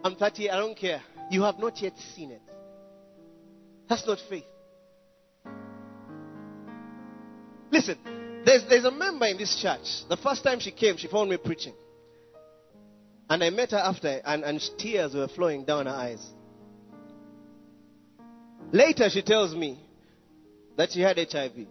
[0.02, 1.00] I'm 30, I don't care.
[1.30, 2.42] You have not yet seen it.
[3.88, 4.46] That's not faith.
[7.70, 7.96] Listen,
[8.44, 10.08] there's, there's a member in this church.
[10.08, 11.74] The first time she came, she found me preaching.
[13.28, 16.24] And I met her after, and, and tears were flowing down her eyes.
[18.72, 19.78] Later, she tells me
[20.76, 21.66] that she had HIV.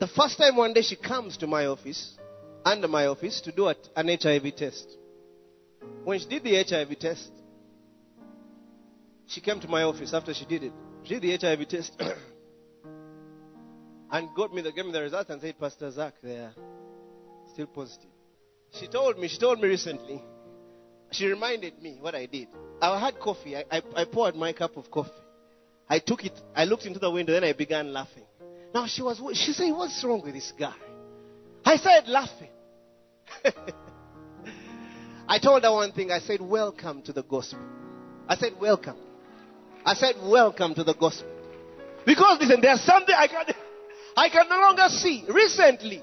[0.00, 2.16] The first time one day she comes to my office,
[2.64, 4.88] under my office, to do an HIV test.
[6.04, 7.30] When she did the HIV test,
[9.26, 10.72] she came to my office after she did it.
[11.04, 12.02] She did the HIV test
[14.12, 16.52] and got me the, gave me the results and said, Pastor Zach, they are
[17.52, 18.10] still positive.
[18.78, 20.22] She told me, she told me recently,
[21.10, 22.48] she reminded me what I did.
[22.80, 23.56] I had coffee.
[23.56, 25.10] I, I, I poured my cup of coffee.
[25.88, 28.24] I took it, I looked into the window, then I began laughing.
[28.74, 30.74] Now she was, she said, what's wrong with this guy?
[31.64, 32.48] I started laughing.
[35.28, 36.10] I told her one thing.
[36.10, 37.60] I said, welcome to the gospel.
[38.28, 38.96] I said, welcome.
[39.84, 41.28] I said, welcome to the gospel.
[42.04, 43.54] Because listen, there's something I can,
[44.16, 45.24] I can no longer see.
[45.28, 46.02] Recently,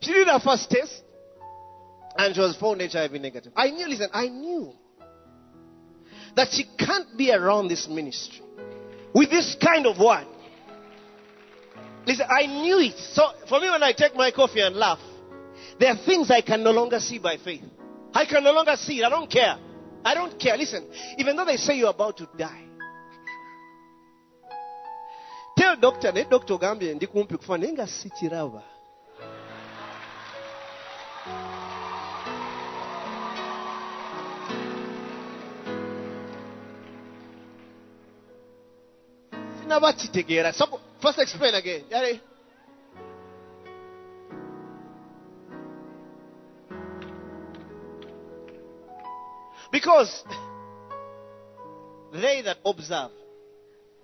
[0.00, 1.02] she did her first test
[2.16, 3.52] and she was found HIV negative.
[3.56, 4.72] I knew, listen, I knew
[6.36, 8.42] that she can't be around this ministry
[9.14, 10.26] with this kind of word.
[12.06, 12.98] Listen, I knew it.
[12.98, 15.00] So for me, when I take my coffee and laugh,
[15.78, 17.62] there are things I can no longer see by faith.
[18.12, 19.04] I can no longer see it.
[19.04, 19.56] I don't care.
[20.04, 20.56] I don't care.
[20.56, 20.86] Listen,
[21.18, 22.64] even though they say you're about to die,
[25.70, 28.62] tell doctor, ne doctor ogambye ndi kumpi kufa naye nga sikiraba.
[39.60, 42.20] sinaba kitegeera Sabo- first explain again Yale.
[49.72, 50.24] because
[52.12, 53.10] they that observe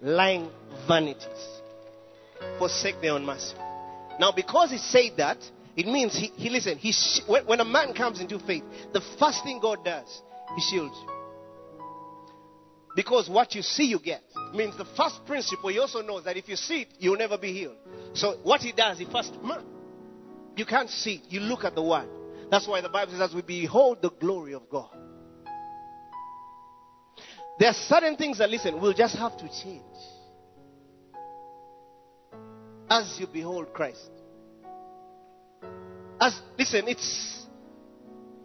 [0.01, 0.51] lying
[0.87, 1.56] vanities
[2.59, 3.59] forsake their own master
[4.19, 5.39] now because he said that
[5.77, 9.01] it means he, he listen he sh- when, when a man comes into faith the
[9.19, 10.23] first thing god does
[10.55, 11.17] he shields you
[12.97, 14.23] because what you see, you get.
[14.55, 17.53] Means the first principle, he also knows that if you see it, you'll never be
[17.53, 17.77] healed.
[18.15, 19.59] So what he does, he first, "Ma,
[20.57, 21.23] you can't see it.
[21.29, 22.09] You look at the word.
[22.51, 24.89] That's why the Bible says, as we behold the glory of God.
[27.59, 29.83] There are certain things that, listen, we'll just have to change
[32.89, 34.11] as you behold Christ.
[36.21, 37.47] As, listen, it's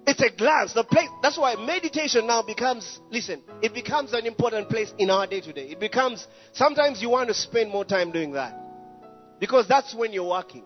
[0.05, 0.73] it's a glance.
[0.73, 1.09] The place.
[1.21, 2.99] That's why meditation now becomes.
[3.11, 5.67] Listen, it becomes an important place in our day to day.
[5.67, 6.27] It becomes.
[6.53, 8.53] Sometimes you want to spend more time doing that
[9.39, 10.65] because that's when you're working.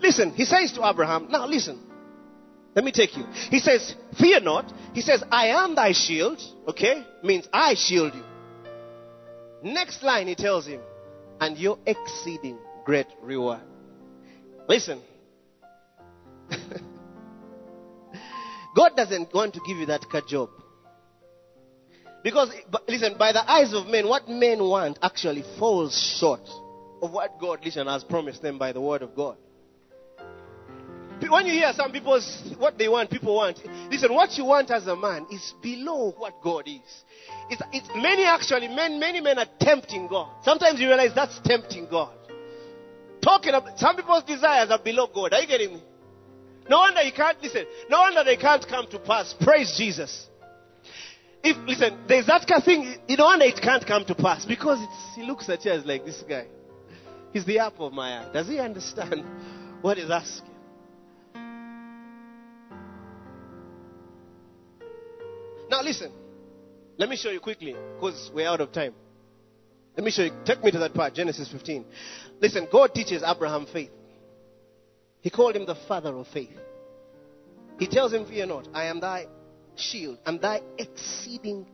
[0.00, 1.28] Listen, he says to Abraham.
[1.30, 1.84] Now listen.
[2.74, 3.24] Let me take you.
[3.50, 8.24] He says, "Fear not." He says, "I am thy shield." Okay, means I shield you.
[9.62, 10.80] Next line, he tells him,
[11.40, 13.60] "And your exceeding great reward."
[14.68, 15.00] Listen.
[18.76, 20.50] God doesn't want to give you that job.
[22.22, 22.50] Because,
[22.86, 26.46] listen, by the eyes of men, what men want actually falls short
[27.00, 29.36] of what God, listen, has promised them by the word of God.
[31.28, 33.58] When you hear some people's, what they want, people want,
[33.90, 37.04] listen, what you want as a man is below what God is.
[37.50, 40.30] It's, it's many actually, men, many men are tempting God.
[40.44, 42.14] Sometimes you realize that's tempting God.
[43.22, 45.32] Talking about, some people's desires are below God.
[45.32, 45.82] Are you getting me?
[46.68, 47.64] No wonder you can't listen.
[47.88, 49.34] No wonder they can't come to pass.
[49.40, 50.28] Praise Jesus.
[51.42, 52.96] If listen, there's that kind of thing.
[53.06, 55.86] You no wonder it can't come to pass because it's, he looks at you as
[55.86, 56.46] like this guy.
[57.32, 58.32] He's the apple of my eye.
[58.32, 59.24] Does he understand
[59.80, 60.50] what he's asking?
[65.70, 66.12] Now listen.
[66.98, 68.92] Let me show you quickly because we're out of time.
[69.96, 70.32] Let me show you.
[70.44, 71.84] Take me to that part, Genesis 15.
[72.40, 73.90] Listen, God teaches Abraham faith.
[75.20, 76.50] He called him the father of faith.
[77.78, 79.26] He tells him, Fear not, I am thy
[79.76, 81.66] shield and thy exceeding.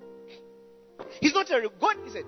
[1.20, 1.96] He's not a God.
[2.04, 2.24] He said,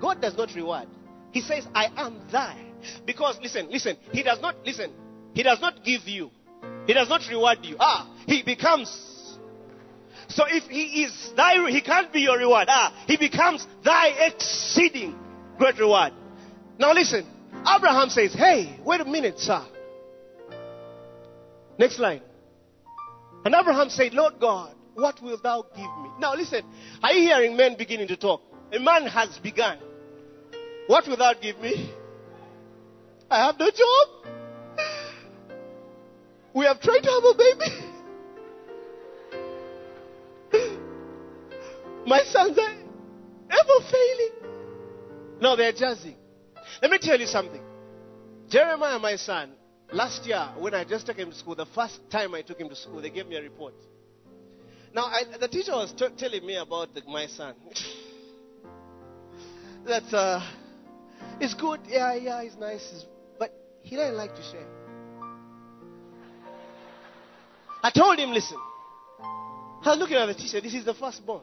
[0.00, 0.88] God does not reward.
[1.32, 2.56] He says, I am thy.
[3.04, 4.92] Because listen, listen, he does not listen.
[5.34, 6.30] He does not give you.
[6.86, 7.76] He does not reward you.
[7.80, 9.15] Ah, he becomes.
[10.28, 12.66] So if he is thy, he can't be your reward.
[12.68, 15.18] Ah, he becomes thy exceeding
[15.58, 16.12] great reward.
[16.78, 17.26] Now listen,
[17.66, 19.64] Abraham says, Hey, wait a minute, sir.
[21.78, 22.22] Next line.
[23.44, 26.10] And Abraham said, Lord God, what wilt thou give me?
[26.18, 26.62] Now listen,
[27.02, 28.42] are you hearing men beginning to talk?
[28.72, 29.78] A man has begun.
[30.86, 31.92] What will thou give me?
[33.30, 34.08] I have no job.
[36.54, 37.92] We have tried to have a baby.
[42.06, 42.74] My sons are
[43.50, 44.52] ever failing.
[45.40, 46.14] No, they're jazzing.
[46.80, 47.60] Let me tell you something.
[48.48, 49.50] Jeremiah, my son,
[49.92, 52.68] last year when I just took him to school, the first time I took him
[52.68, 53.74] to school, they gave me a report.
[54.94, 57.54] Now, I, the teacher was t- telling me about the, my son.
[59.86, 60.40] that uh,
[61.40, 63.04] it's good, yeah, yeah, he's nice, he's,
[63.38, 63.52] but
[63.82, 64.66] he doesn't like to share.
[67.82, 68.58] I told him, listen.
[69.20, 70.60] I was looking at the teacher.
[70.60, 71.42] This is the firstborn.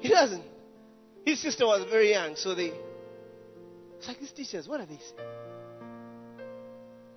[0.00, 0.44] He doesn't.
[1.24, 2.72] His sister was very young, so they.
[3.98, 4.66] It's like these teachers.
[4.66, 5.28] What are they saying?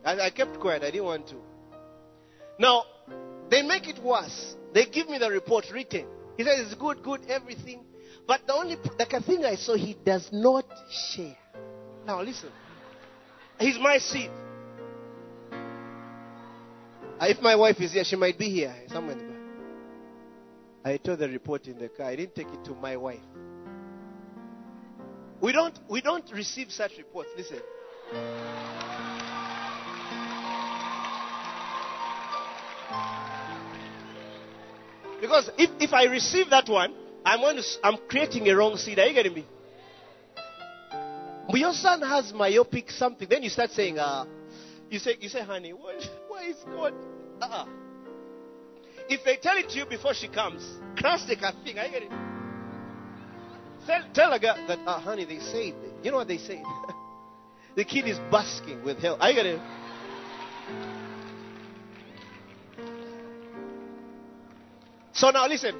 [0.05, 0.83] I, kept quiet.
[0.83, 1.35] I didn't want to.
[2.59, 2.83] Now,
[3.49, 4.55] they make it worse.
[4.73, 6.05] They give me the report written.
[6.37, 7.83] He says it's good, good, everything.
[8.27, 10.65] But the only like thing I saw, he does not
[11.11, 11.35] share.
[12.05, 12.49] Now listen.
[13.59, 14.29] He's my seed.
[17.19, 19.34] Uh, If my wife is here, she might be here somewhere the.
[20.85, 22.05] I told the report in the car.
[22.05, 23.19] I didn't take it to my wife.
[25.41, 27.29] We don't we don't receive such reports.
[27.35, 27.59] Listen.
[35.19, 36.93] Because if, if I receive that one,
[37.25, 38.99] I'm going to, I'm creating a wrong seed.
[38.99, 39.45] Are you getting me?
[41.49, 43.27] But your son has myopic something.
[43.27, 44.25] Then you start saying, uh,
[44.91, 45.95] you say, you say, honey, what,
[46.27, 46.93] why is God?
[47.41, 47.65] Uh-uh.
[49.07, 50.63] If they tell it to you before she comes,
[50.97, 51.77] crash the thing.
[51.77, 52.11] I you it.
[53.85, 56.63] Tell, tell a girl that, uh, honey, they say, you know what they say?
[57.75, 59.17] the kid is basking with hell.
[59.19, 59.61] I you it.
[65.13, 65.75] So now listen.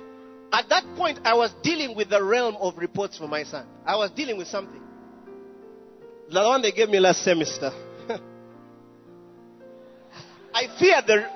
[0.52, 3.66] At that point, I was dealing with the realm of reports for my son.
[3.86, 4.82] I was dealing with something.
[6.32, 7.72] The one they gave me last semester.
[10.54, 11.30] I feared the.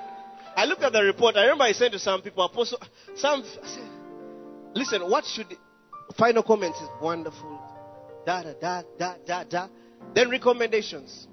[0.56, 1.36] I looked at the report.
[1.36, 2.78] I remember I said to some people, Apostle,
[3.14, 3.44] some.
[3.44, 3.88] Said,
[4.74, 5.46] Listen, what should.
[6.16, 7.60] Final comments is wonderful.
[8.26, 9.68] Da da da da da da.
[10.14, 11.28] Then recommendations.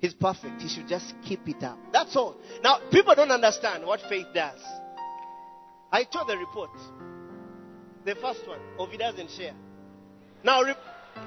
[0.00, 0.60] He's perfect.
[0.60, 1.78] He should just keep it up.
[1.92, 2.36] That's all.
[2.62, 4.60] Now, people don't understand what faith does.
[5.92, 6.70] I told the report.
[8.04, 9.54] The first one, Ovi doesn't share.
[10.42, 10.74] Now, re-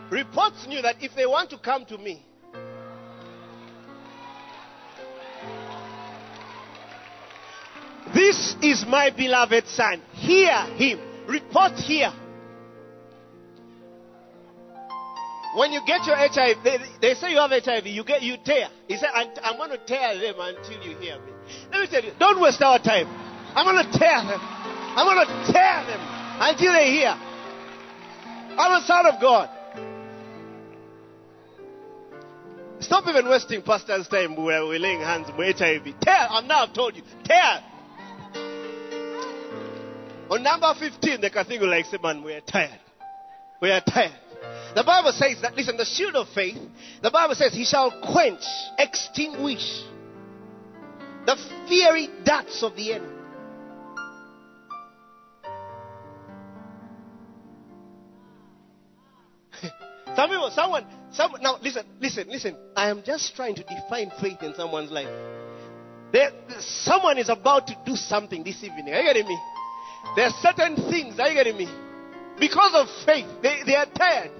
[0.09, 2.25] reports knew that if they want to come to me,
[8.15, 10.01] this is my beloved son.
[10.13, 10.99] Hear him.
[11.27, 12.13] Report here.
[15.55, 18.67] When you get your HIV, they, they say you have HIV, you get you tear.
[18.87, 21.31] He said, I'm going to tear them until you hear me.
[21.71, 23.07] Let me tell you, don't waste our time.
[23.55, 24.39] I'm going to tear them.
[24.41, 25.99] I'm going to tear them
[26.39, 27.15] until they hear.
[28.57, 29.49] I'm a son of God.
[32.79, 35.99] Stop even wasting pastor's time where we're laying hands on HIV.
[36.01, 36.27] Tear.
[36.29, 37.03] I'm now I've told you.
[37.23, 37.63] Tear.
[40.29, 42.79] On number 15, the cathedral like say, man, we are tired.
[43.61, 44.11] We are tired.
[44.75, 46.57] The Bible says that, listen, the shield of faith,
[47.01, 48.43] the Bible says, he shall quench,
[48.77, 49.83] extinguish
[51.25, 51.35] the
[51.67, 53.11] fiery darts of the enemy.
[60.15, 62.55] Some people, someone, someone, now listen, listen, listen.
[62.75, 65.09] I am just trying to define faith in someone's life.
[66.11, 68.93] There, someone is about to do something this evening.
[68.93, 69.37] Are you getting me?
[70.15, 71.69] There are certain things, are you getting me?
[72.39, 74.31] Because of faith, they, they are tired.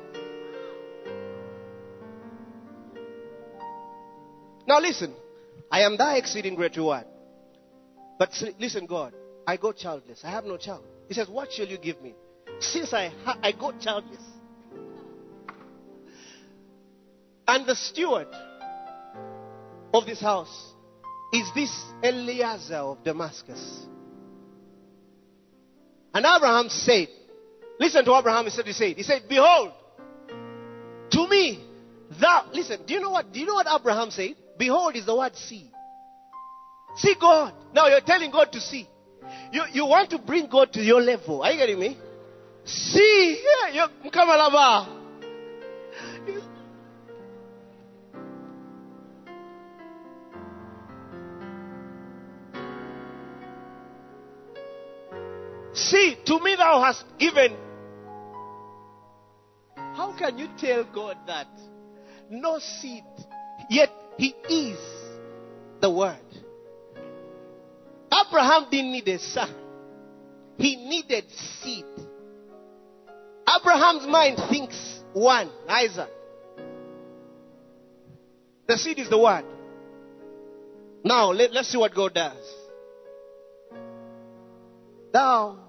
[4.67, 5.13] Now listen,
[5.71, 7.05] I am thy exceeding great reward.
[8.17, 9.13] But listen, God,
[9.45, 10.21] I go childless.
[10.23, 10.83] I have no child.
[11.07, 12.15] He says, What shall you give me?
[12.59, 14.21] Since I, ha- I go childless.
[17.47, 18.27] And the steward
[19.93, 20.73] of this house
[21.31, 21.71] is this
[22.03, 23.85] Eliezer of Damascus.
[26.15, 27.09] And Abraham said,
[27.77, 29.73] Listen to Abraham, he said, he said, he said, Behold,
[31.11, 31.61] to me,
[32.21, 34.33] thou listen, do you know what do you know what Abraham said?
[34.57, 35.69] Behold is the word see.
[36.95, 37.53] See God.
[37.73, 38.87] Now you're telling God to see.
[39.51, 41.43] You you want to bring God to your level.
[41.43, 41.97] Are you getting me?
[42.63, 43.43] See,
[43.73, 44.29] yeah, you come
[55.89, 57.55] See, to me thou hast given.
[59.75, 61.47] How can you tell God that?
[62.29, 63.03] No seed.
[63.69, 64.79] Yet he is
[65.81, 66.17] the word.
[68.11, 69.53] Abraham didn't need a son.
[70.57, 71.25] He needed
[71.61, 71.85] seed.
[73.47, 76.09] Abraham's mind thinks one, Isaac.
[78.67, 79.45] The seed is the word.
[81.03, 82.55] Now let, let's see what God does.
[85.13, 85.59] Thou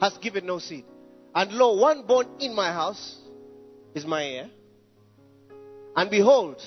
[0.00, 0.84] has given no seed.
[1.34, 3.18] And lo, one born in my house
[3.94, 4.50] is my heir.
[5.96, 6.60] And behold,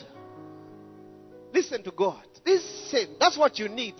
[1.53, 2.23] listen to God.
[2.45, 3.95] Listen, that's what you need.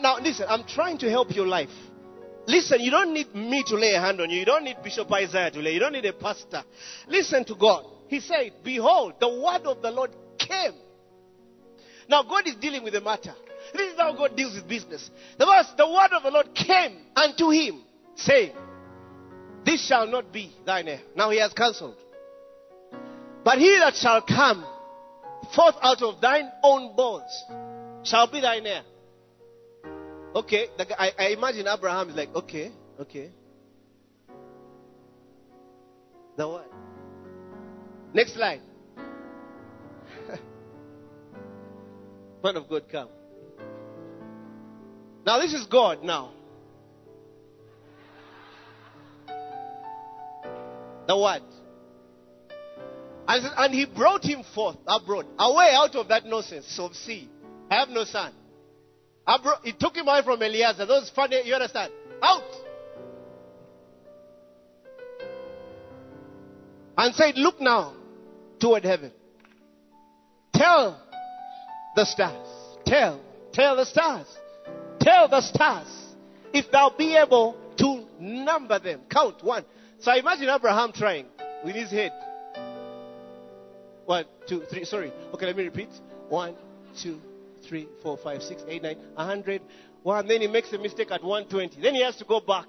[0.00, 1.70] Now, listen, I'm trying to help your life.
[2.46, 4.40] Listen, you don't need me to lay a hand on you.
[4.40, 5.72] You don't need Bishop Isaiah to lay.
[5.72, 6.62] You don't need a pastor.
[7.08, 7.84] Listen to God.
[8.08, 10.74] He said, Behold, the word of the Lord came.
[12.08, 13.34] Now, God is dealing with the matter.
[13.72, 15.08] This is how God deals with business.
[15.38, 17.84] The verse, the word of the Lord came unto him
[18.16, 18.52] saying,
[19.64, 21.00] This shall not be thine heir.
[21.16, 21.96] Now he has cancelled.
[23.44, 24.64] But he that shall come
[25.54, 27.44] forth out of thine own bones
[28.04, 28.82] shall be thine heir.
[30.34, 33.30] Okay, I, I imagine Abraham is like, okay, okay.
[36.36, 36.72] The what?
[38.14, 38.62] Next slide.
[42.42, 43.08] Man of God, come.
[45.26, 46.32] Now, this is God now.
[51.12, 51.42] The word.
[53.28, 57.28] And, he brought him forth abroad, away out of that nonsense of sea.
[57.70, 58.32] I have no son.
[59.42, 60.86] Brought, he took him away from Eliezer.
[60.86, 61.92] Those funny, you understand?
[62.22, 62.42] Out.
[66.96, 67.92] and said, Look now
[68.58, 69.12] toward heaven.
[70.54, 70.98] Tell
[71.94, 72.48] the stars.
[72.86, 73.20] Tell,
[73.52, 74.26] tell the stars.
[74.98, 75.88] Tell the stars
[76.54, 79.02] if thou be able to number them.
[79.10, 79.66] Count one.
[80.02, 81.26] So imagine Abraham trying
[81.64, 82.12] with his head.
[84.04, 84.84] One, two, three.
[84.84, 85.12] Sorry.
[85.32, 85.90] Okay, let me repeat.
[86.28, 86.56] One,
[87.00, 87.20] two,
[87.68, 89.62] three, four, five, six, eight, nine, a hundred.
[90.02, 90.26] One.
[90.26, 91.80] Then he makes a mistake at 120.
[91.80, 92.66] Then he has to go back.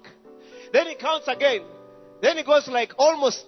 [0.72, 1.62] Then he counts again.
[2.22, 3.44] Then he goes like almost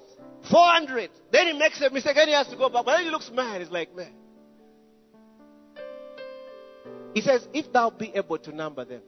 [0.50, 1.08] 400.
[1.30, 2.16] Then he makes a mistake.
[2.16, 2.84] Then he has to go back.
[2.84, 3.60] But then he looks mad.
[3.60, 4.12] He's like, man.
[7.14, 9.02] He says, if thou be able to number them.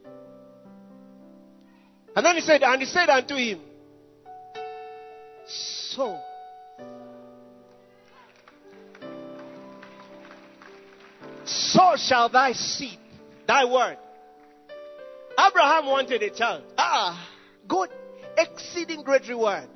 [2.14, 3.60] And then he said, and he said unto him,
[5.48, 6.20] so
[11.44, 12.98] so shall thy seed,
[13.46, 13.96] thy word.
[15.38, 16.64] Abraham wanted a child.
[16.76, 17.28] Ah,
[17.66, 17.90] good,
[18.36, 19.68] exceeding great reward.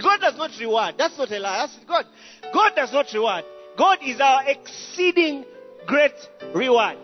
[0.00, 0.96] God does not reward.
[0.98, 1.66] That's not a lie.
[1.66, 2.06] That's God.
[2.52, 3.44] God does not reward.
[3.76, 5.44] God is our exceeding
[5.86, 6.14] great
[6.54, 6.98] reward.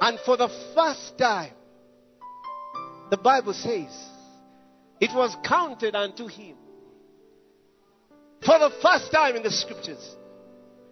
[0.00, 1.52] And for the first time,
[3.10, 3.94] the Bible says,
[5.00, 6.56] it was counted unto him.
[8.44, 10.16] For the first time in the scriptures,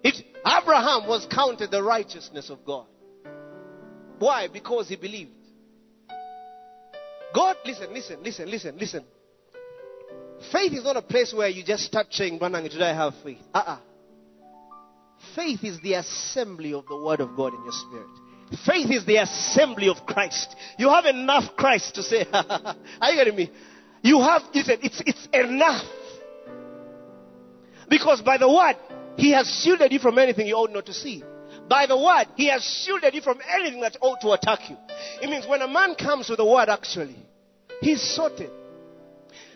[0.03, 2.87] it, Abraham was counted the righteousness of God.
[4.19, 4.47] Why?
[4.47, 5.31] Because he believed.
[7.33, 9.03] God, listen, listen, listen, listen, listen.
[10.51, 13.39] Faith is not a place where you just start saying, Branang, today I have faith.
[13.53, 13.79] Uh-uh.
[15.35, 18.22] Faith is the assembly of the word of God in your spirit.
[18.65, 20.55] Faith is the assembly of Christ.
[20.77, 23.51] You have enough Christ to say, are you getting me?
[24.01, 25.85] You have, listen, it's, it's enough.
[27.89, 28.75] Because by the word,
[29.17, 31.23] he has shielded you from anything you ought not to see.
[31.69, 34.77] By the word, he has shielded you from anything that ought to attack you.
[35.21, 37.15] It means when a man comes with the word, actually,
[37.81, 38.51] he's sorted.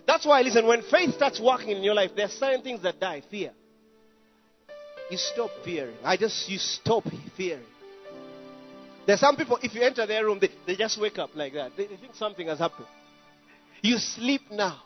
[0.06, 3.00] That's why, listen, when faith starts working in your life, there are certain things that
[3.00, 3.22] die.
[3.30, 3.52] Fear.
[5.12, 5.98] You stop fearing.
[6.04, 7.04] I just, you stop
[7.36, 7.66] fearing.
[9.08, 11.72] There's some people, if you enter their room, they, they just wake up like that.
[11.78, 12.88] They, they think something has happened.
[13.82, 14.82] You sleep now.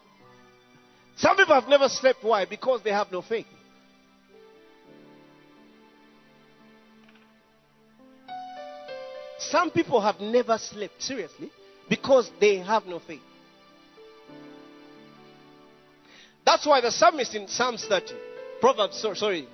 [1.17, 2.19] Some people have never slept.
[2.23, 2.45] Why?
[2.45, 3.47] Because they have no faith.
[9.39, 11.51] Some people have never slept, seriously,
[11.89, 13.21] because they have no faith.
[16.45, 18.13] That's why the psalmist in Psalms 30,
[18.59, 19.47] Proverbs, sorry,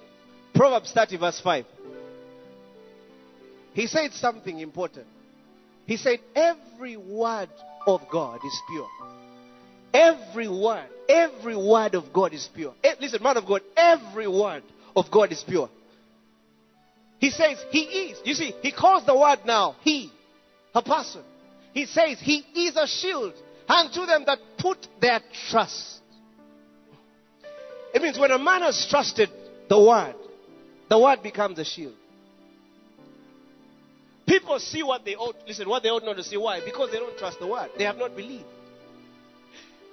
[0.53, 1.65] Proverbs 30, verse 5,
[3.77, 5.05] he said something important.
[5.85, 7.49] He said, Every word
[7.85, 8.89] of God is pure.
[9.93, 12.73] Every word, every word of God is pure.
[12.83, 14.63] Eh, listen, man of God, every word
[14.95, 15.69] of God is pure.
[17.19, 18.17] He says, He is.
[18.25, 20.11] You see, He calls the word now, He,
[20.73, 21.21] a person.
[21.75, 23.33] He says, He is a shield
[23.67, 25.19] unto them that put their
[25.51, 25.99] trust.
[27.93, 29.29] It means when a man has trusted
[29.69, 30.15] the word,
[30.89, 31.93] the word becomes a shield.
[34.27, 36.37] People see what they ought, listen, what they ought not to see.
[36.37, 36.59] Why?
[36.63, 37.69] Because they don't trust the word.
[37.77, 38.45] They have not believed.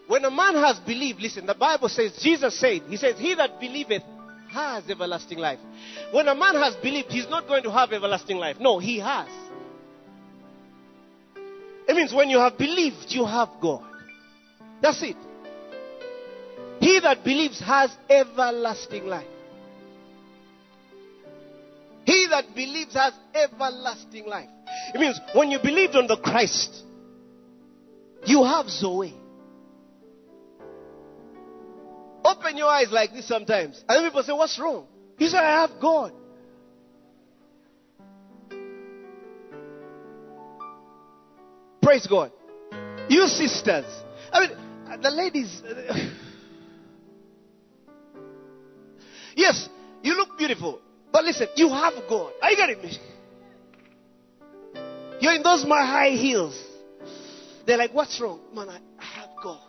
[0.06, 3.60] When a man has believed, listen, the Bible says, Jesus said, He says, He that
[3.60, 4.02] believeth
[4.50, 5.58] has everlasting life.
[6.12, 8.56] When a man has believed, he's not going to have everlasting life.
[8.60, 9.28] No, he has.
[11.88, 13.84] It means when you have believed, you have God.
[14.80, 15.16] That's it.
[16.80, 19.26] He that believes has everlasting life.
[22.34, 24.48] That believes has everlasting life.
[24.92, 26.82] It means when you believed on the Christ,
[28.24, 29.14] you have Zoe.
[32.24, 33.84] Open your eyes like this sometimes.
[33.88, 34.86] And people say, What's wrong?
[35.16, 36.12] He said, I have God.
[41.80, 42.32] Praise God.
[43.08, 43.84] You sisters.
[44.32, 45.62] I mean, the ladies.
[49.36, 49.68] yes,
[50.02, 50.80] you look beautiful.
[51.14, 52.32] But listen, you have God.
[52.42, 52.98] Are you getting me?
[55.20, 56.60] You're in those my high heels.
[57.64, 58.40] They're like, What's wrong?
[58.52, 59.60] Man, I have God.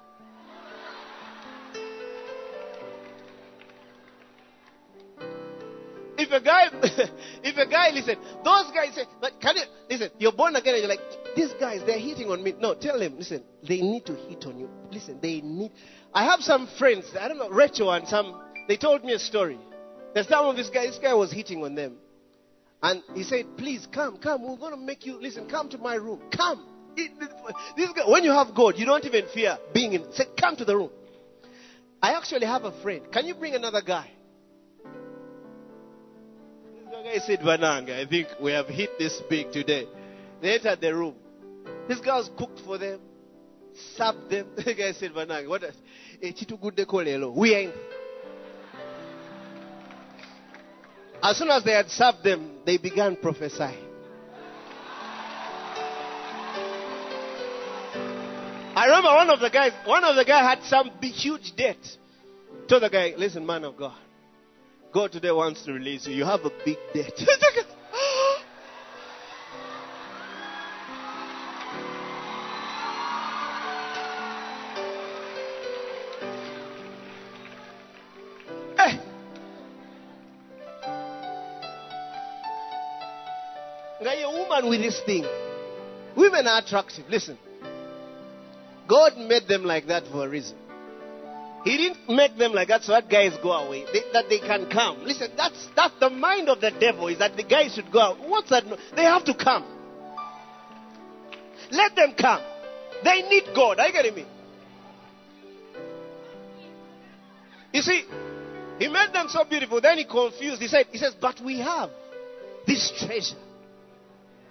[6.18, 6.64] If a guy,
[7.44, 10.82] if a guy, listen, those guys say, but can you, listen, you're born again and
[10.82, 12.56] you're like, these guys, they're hitting on me.
[12.60, 14.68] No, tell them, listen, they need to hit on you.
[14.90, 15.72] Listen, they need.
[16.12, 19.60] I have some friends, I don't know, Rachel and some, they told me a story.
[20.16, 21.98] There's some of this guy, this guy was hitting on them.
[22.82, 25.96] And he said, please come, come, we're going to make you, listen, come to my
[25.96, 26.22] room.
[26.36, 26.66] Come.
[26.96, 30.06] This guy, when you have God, you don't even fear being in.
[30.14, 30.90] Say, come to the room.
[32.02, 33.12] I actually have a friend.
[33.12, 34.10] Can you bring another guy?
[36.80, 39.86] This guy said, Vananga, I think we have hit this big today.
[40.42, 41.16] They entered the room.
[41.90, 43.02] This girl's cooked for them,
[43.98, 44.48] served them.
[44.56, 45.62] The guy said, Banang, what?
[45.64, 45.72] Eh.
[46.22, 47.74] We are in.
[51.26, 53.84] As soon as they had served them, they began prophesying.
[58.76, 61.80] I remember one of the guys, one of the guy had some huge debt.
[62.68, 63.98] Told the guy, listen, man of God,
[64.94, 66.14] God today wants to release you.
[66.14, 67.18] You have a big debt.
[84.70, 85.26] with this thing.
[86.16, 87.06] Women are attractive.
[87.10, 87.38] Listen.
[88.88, 90.58] God made them like that for a reason.
[91.64, 93.86] He didn't make them like that so that guys go away.
[93.92, 95.04] They, that they can come.
[95.04, 98.20] Listen, that's that's the mind of the devil is that the guys should go out.
[98.20, 98.64] What's that?
[98.96, 99.66] They have to come.
[101.72, 102.44] Let them come.
[103.04, 103.80] They need God.
[103.80, 104.28] Are you getting me?
[107.74, 108.06] You see,
[108.78, 109.82] he made them so beautiful.
[109.82, 110.62] Then he confused.
[110.62, 111.90] He said, he says, but we have
[112.68, 113.36] this treasure.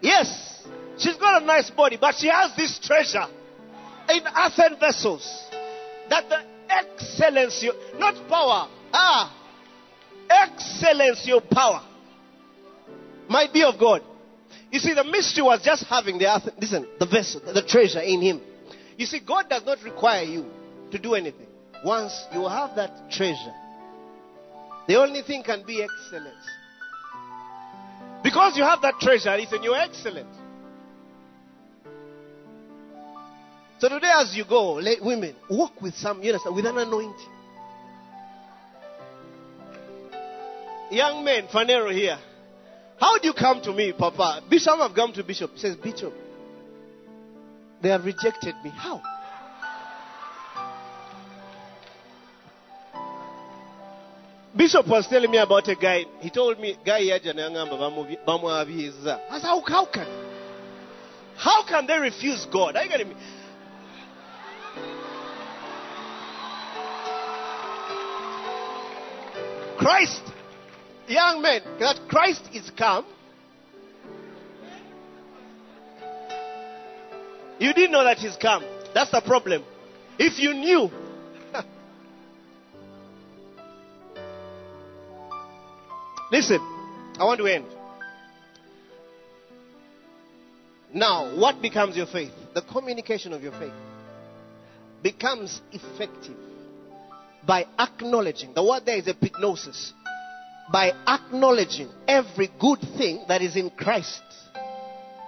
[0.05, 0.63] Yes,
[0.99, 3.25] she's got a nice body, but she has this treasure
[4.11, 5.25] in earthen vessels.
[6.11, 9.35] That the excellency, not power, ah,
[10.29, 11.83] excellency of power
[13.31, 14.03] might be of God.
[14.71, 18.21] You see, the mystery was just having the earth, listen, the vessel, the treasure in
[18.21, 18.43] Him.
[18.99, 20.45] You see, God does not require you
[20.91, 21.47] to do anything.
[21.83, 23.55] Once you have that treasure,
[24.87, 26.45] the only thing can be excellence.
[28.25, 30.35] Because you have that treasure, listen, you're excellent.
[33.79, 37.29] So today, as you go, women walk with some, you understand, with an anointing.
[40.91, 42.19] Young men, Phaneroo here.
[42.99, 44.43] How do you come to me, Papa?
[44.49, 45.51] Bishop I've come to Bishop.
[45.53, 46.15] He says, Bishop,
[47.83, 48.71] they have rejected me.
[48.71, 49.03] How?
[54.57, 56.05] Bishop was telling me about a guy.
[56.21, 59.21] He told me, guy yaja nangamba bamwabiza.
[59.31, 60.07] I said, how, how can?
[61.37, 62.77] How can they refuse God?
[62.77, 63.17] Are you getting me?
[69.77, 70.23] Christ,
[71.09, 73.05] young men, that Christ is come.
[77.59, 78.65] You didn't know that he's come.
[78.95, 79.65] That's the problem.
[80.19, 80.91] If you knew,
[86.35, 86.61] listen,
[87.19, 87.67] I want to end.
[90.93, 92.33] Now, what becomes your faith?
[92.55, 93.73] The communication of your faith
[95.03, 96.37] becomes effective
[97.47, 98.55] by acknowledging.
[98.55, 99.93] The word there is epignosis.
[100.73, 104.23] By acknowledging every good thing that is in Christ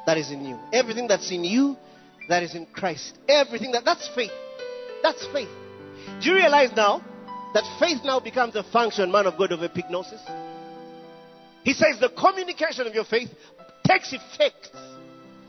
[0.06, 0.58] that is in you.
[0.72, 1.76] Everything that's in you
[2.28, 3.18] that is in Christ.
[3.28, 4.30] Everything that that's faith.
[5.02, 5.48] That's faith.
[6.22, 7.02] Do you realize now
[7.52, 10.22] that faith now becomes a function, man of God, of epignosis?
[11.66, 13.28] He says the communication of your faith
[13.84, 14.70] takes effect,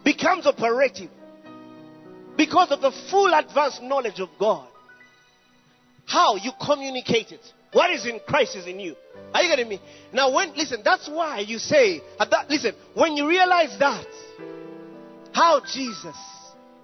[0.03, 1.11] becomes operative
[2.35, 4.67] because of the full advanced knowledge of God.
[6.07, 7.41] How you communicate it.
[7.71, 8.95] What is in Christ is in you.
[9.31, 9.79] Are you getting me?
[10.11, 12.49] Now, when listen, that's why you say at that.
[12.49, 14.07] Listen, when you realize that,
[15.33, 16.17] how Jesus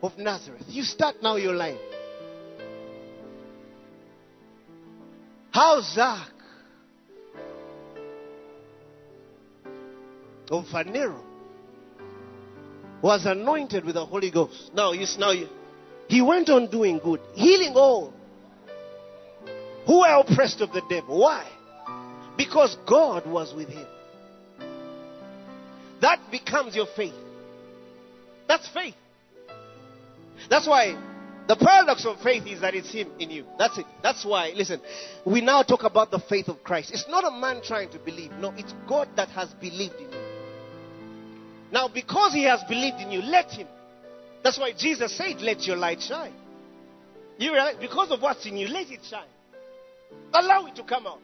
[0.03, 1.79] of Nazareth, you start now your life.
[5.49, 6.32] How Zach
[10.51, 11.21] of Phaneroo
[13.01, 14.71] was anointed with the Holy Ghost.
[14.73, 15.47] Now, you now you,
[16.07, 18.13] he went on doing good, healing all
[19.85, 21.19] who were oppressed of the devil.
[21.19, 21.45] Why?
[22.37, 23.85] Because God was with him.
[26.01, 27.13] That becomes your faith.
[28.47, 28.95] That's faith.
[30.49, 30.97] That's why
[31.47, 33.45] the paradox of faith is that it's Him in you.
[33.57, 33.85] That's it.
[34.01, 34.81] That's why, listen,
[35.25, 36.91] we now talk about the faith of Christ.
[36.93, 38.31] It's not a man trying to believe.
[38.33, 40.22] No, it's God that has believed in you.
[41.73, 43.67] Now, because He has believed in you, let Him.
[44.43, 46.33] That's why Jesus said, Let your light shine.
[47.39, 47.77] You realize?
[47.81, 49.27] Because of what's in you, let it shine.
[50.31, 51.19] Allow it to come out.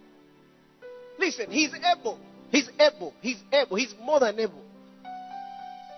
[1.20, 2.20] Listen, He's able.
[2.50, 3.14] He's able.
[3.22, 3.78] He's able.
[3.78, 4.64] He's more than able.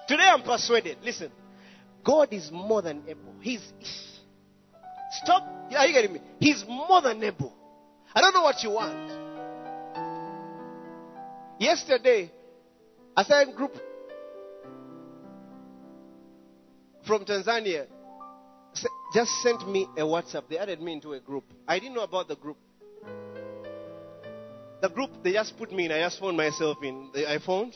[0.09, 0.97] Today I'm persuaded.
[1.01, 1.31] Listen,
[2.03, 3.33] God is more than able.
[3.39, 3.61] He's.
[5.23, 5.43] Stop.
[5.77, 6.21] Are you getting me?
[6.41, 7.53] He's more than able.
[8.13, 9.11] I don't know what you want.
[11.57, 12.29] Yesterday,
[13.15, 13.77] a certain group
[17.11, 17.88] from Tanzania
[19.13, 20.43] just sent me a WhatsApp.
[20.49, 21.43] They added me into a group.
[21.67, 22.55] I didn't know about the group.
[24.81, 25.91] The group, they just put me in.
[25.91, 27.11] I just found myself in.
[27.27, 27.75] I found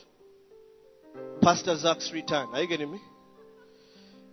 [1.41, 2.47] Pastor Zach's return.
[2.53, 3.01] Are you getting me?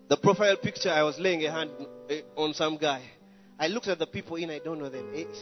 [0.08, 1.72] The profile picture, I was laying a hand
[2.08, 3.02] eh, on some guy.
[3.58, 5.10] I looked at the people in, I don't know them.
[5.14, 5.38] It's,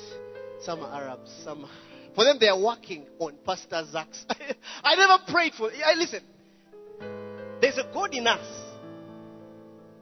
[0.64, 1.68] some are Arabs, some.
[2.14, 4.24] For them, they are working on Pastor Zach's.
[4.82, 5.70] I never prayed for.
[5.70, 6.22] I listen.
[7.60, 8.69] There's a God in us.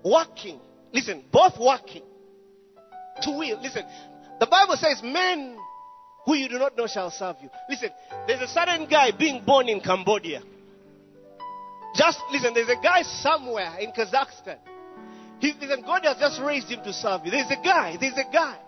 [0.04, 0.60] Working.
[0.92, 2.02] Listen, both working.
[3.22, 3.60] To will.
[3.60, 3.84] Listen,
[4.40, 5.58] the Bible says, men
[6.24, 7.50] who you do not know shall serve you.
[7.68, 7.90] Listen,
[8.26, 10.42] there's a certain guy being born in Cambodia.
[11.94, 14.58] Just listen, there's a guy somewhere in Kazakhstan.
[15.40, 17.30] He, listen, God has just raised him to serve you.
[17.30, 18.58] There's a guy, there's a guy.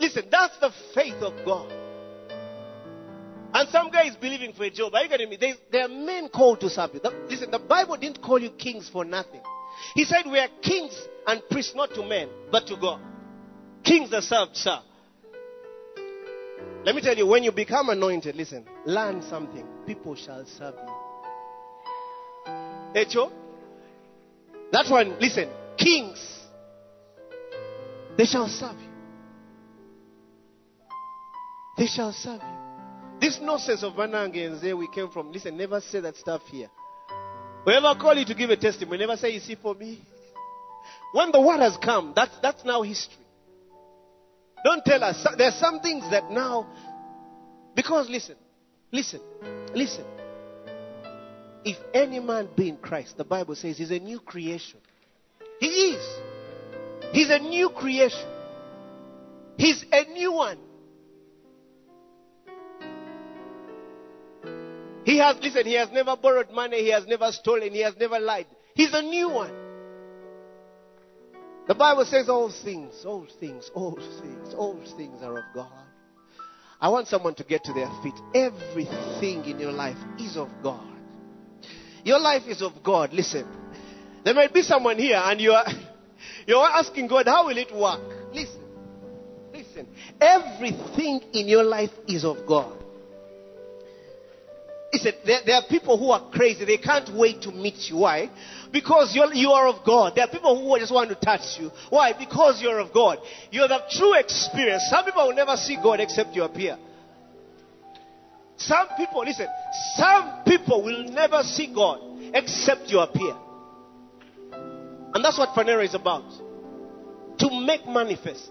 [0.00, 1.70] Listen, that's the faith of God.
[3.52, 4.94] And some guy is believing for a job.
[4.94, 5.36] Are you getting me?
[5.38, 7.00] There's, there are men called to serve you.
[7.00, 9.42] The, listen, the Bible didn't call you kings for nothing.
[9.94, 10.96] He said we are kings
[11.26, 13.00] and priests not to men, but to God.
[13.84, 14.78] Kings that serve, sir.
[16.84, 19.66] Let me tell you, when you become anointed, listen, learn something.
[19.86, 21.00] People shall serve you.
[22.94, 23.30] Echo?
[24.72, 26.40] That one, listen, kings,
[28.16, 28.88] they shall serve you.
[31.76, 33.18] They shall serve you.
[33.20, 36.70] This nonsense of Manange and Zay we came from, listen, never say that stuff here.
[37.64, 40.00] Whenever I call you to give a testimony, never say, you see, for me.
[41.12, 43.16] When the word has come, that's, that's now history.
[44.64, 45.26] Don't tell us.
[45.36, 46.66] There are some things that now,
[47.74, 48.36] because listen,
[48.92, 49.20] listen,
[49.74, 50.04] listen.
[51.64, 54.78] If any man be in Christ, the Bible says he's a new creation.
[55.58, 56.20] He is.
[57.12, 58.28] He's a new creation.
[59.56, 60.58] He's a new one.
[65.04, 68.18] He has, listen, he has never borrowed money, he has never stolen, he has never
[68.18, 68.46] lied.
[68.74, 69.52] He's a new one.
[71.66, 75.72] The Bible says all things, all things, all things, all things are of God.
[76.80, 78.14] I want someone to get to their feet.
[78.34, 80.86] Everything in your life is of God.
[82.04, 83.12] Your life is of God.
[83.12, 83.46] Listen.
[84.24, 85.66] There might be someone here and you are
[86.46, 88.00] you're asking God, how will it work?
[88.32, 88.62] Listen.
[89.52, 89.86] Listen.
[90.20, 92.79] Everything in your life is of God.
[94.92, 96.64] Listen, there, there, are people who are crazy.
[96.64, 97.98] They can't wait to meet you.
[97.98, 98.28] Why?
[98.72, 100.14] Because you're, you are of God.
[100.16, 101.70] There are people who just want to touch you.
[101.90, 102.12] Why?
[102.18, 103.18] Because you're of God.
[103.52, 104.82] You're the true experience.
[104.90, 106.76] Some people will never see God except you appear.
[108.56, 109.46] Some people, listen,
[109.96, 112.00] some people will never see God
[112.34, 113.34] except you appear.
[115.14, 116.28] And that's what Phaneroo is about.
[117.38, 118.50] To make manifest.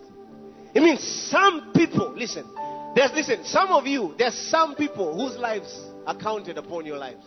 [0.73, 2.45] It means some people, listen,
[2.95, 7.23] there's, listen, some of you, there's some people whose lives are counted upon your lives.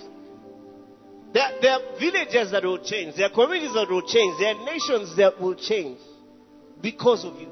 [1.32, 3.14] There, there are villages that will change.
[3.14, 4.40] There are communities that will change.
[4.40, 5.98] There are nations that will change
[6.82, 7.48] because of you.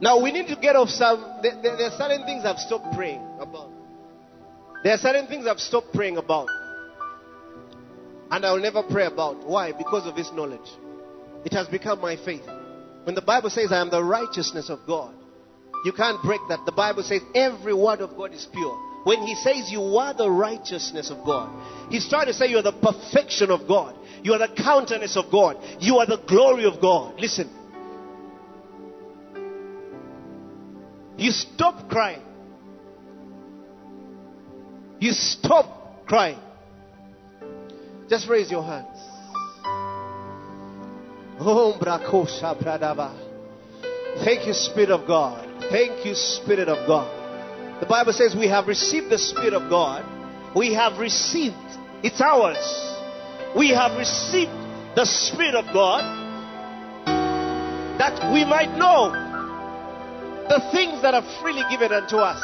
[0.00, 1.40] Now we need to get off some.
[1.42, 3.70] There, there, there, are certain things I've stopped praying about.
[4.82, 6.48] There are certain things I've stopped praying about.
[8.30, 9.46] And I'll never pray about.
[9.46, 9.72] Why?
[9.72, 10.68] Because of this knowledge.
[11.44, 12.42] It has become my faith.
[13.04, 15.14] When the Bible says, I am the righteousness of God,
[15.84, 16.64] you can't break that.
[16.64, 18.78] The Bible says every word of God is pure.
[19.04, 21.50] When he says you are the righteousness of God,
[21.90, 23.96] he's trying to say you are the perfection of God.
[24.22, 25.56] You are the countenance of God.
[25.80, 27.18] You are the glory of God.
[27.20, 27.50] Listen.
[31.16, 32.22] You stop crying.
[35.00, 36.38] You stop crying.
[38.08, 39.11] Just raise your hands.
[44.24, 45.48] Thank you, Spirit of God.
[45.70, 47.80] Thank you, Spirit of God.
[47.80, 50.04] The Bible says we have received the Spirit of God.
[50.54, 51.56] We have received,
[52.02, 52.62] it's ours.
[53.56, 54.52] We have received
[54.94, 56.04] the Spirit of God
[57.98, 59.10] that we might know
[60.46, 62.38] the things that are freely given unto us.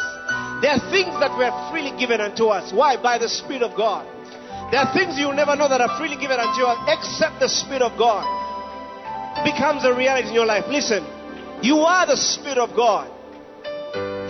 [0.63, 2.73] There are things that were freely given unto us.
[2.73, 2.97] Why?
[3.01, 4.07] By the Spirit of God.
[4.73, 7.83] There are things you'll never know that are freely given unto us except the Spirit
[7.83, 8.27] of God
[9.45, 10.65] becomes a reality in your life.
[10.69, 11.05] Listen,
[11.63, 13.11] you are the Spirit of God.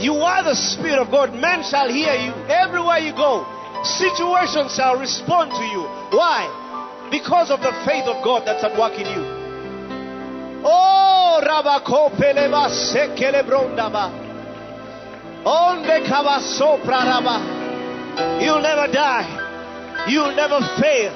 [0.01, 1.35] You are the Spirit of God.
[1.35, 3.45] Men shall hear you everywhere you go.
[3.83, 5.83] Situations shall respond to you.
[6.17, 6.47] Why?
[7.11, 9.25] Because of the faith of God that's at work in you.
[10.65, 14.11] Oh, Rabako Peleba Sekelebrondaba.
[15.45, 18.41] Onde Kavaso Praraba.
[18.43, 20.07] You'll never die.
[20.09, 21.13] You'll never fail.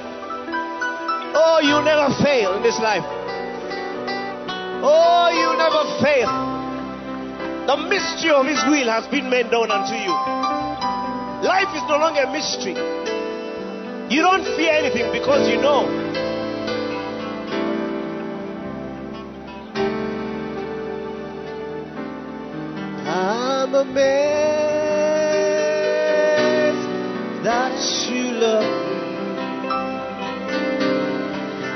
[1.35, 3.22] Oh, you'll never fail in this life.
[4.85, 6.27] Oh, you never fail.
[7.67, 10.11] The mystery of His will has been made known unto you.
[11.47, 12.73] Life is no longer a mystery.
[14.13, 15.87] You don't fear anything because you know.
[23.07, 24.03] I'm amazed
[27.45, 27.79] that
[28.11, 28.97] you love me.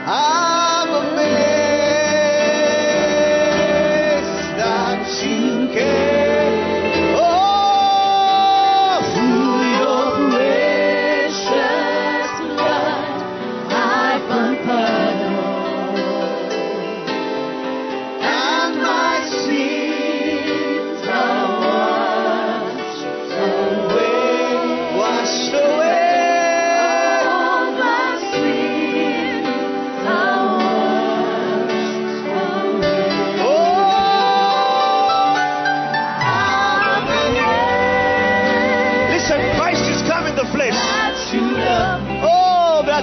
[0.05, 0.66] I'm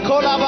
[0.06, 0.43] Oh,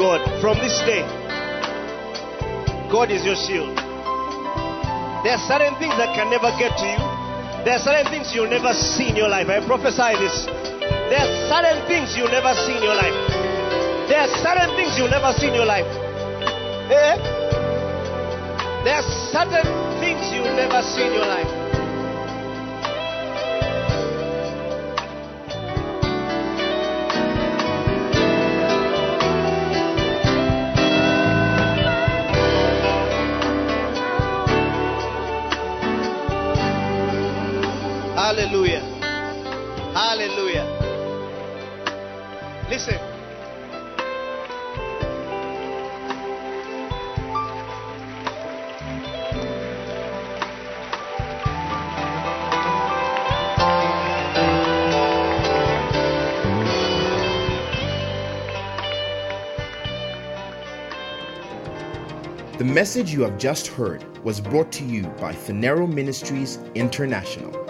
[0.00, 1.04] God, from this day,
[2.88, 3.76] God is your shield.
[3.76, 7.00] There are certain things that can never get to you.
[7.68, 9.52] There are certain things you'll never see in your life.
[9.52, 10.48] I prophesy this.
[11.12, 13.12] There are certain things you'll never see in your life.
[14.08, 15.84] There are certain things you'll never see in your life.
[15.84, 17.20] Eh?
[18.88, 19.68] There are certain
[20.00, 21.59] things you'll never see in your life.
[38.30, 38.78] Hallelujah.
[39.92, 40.64] Hallelujah.
[42.70, 42.94] Listen.
[62.58, 67.69] The message you have just heard was brought to you by Phaneroo Ministries International.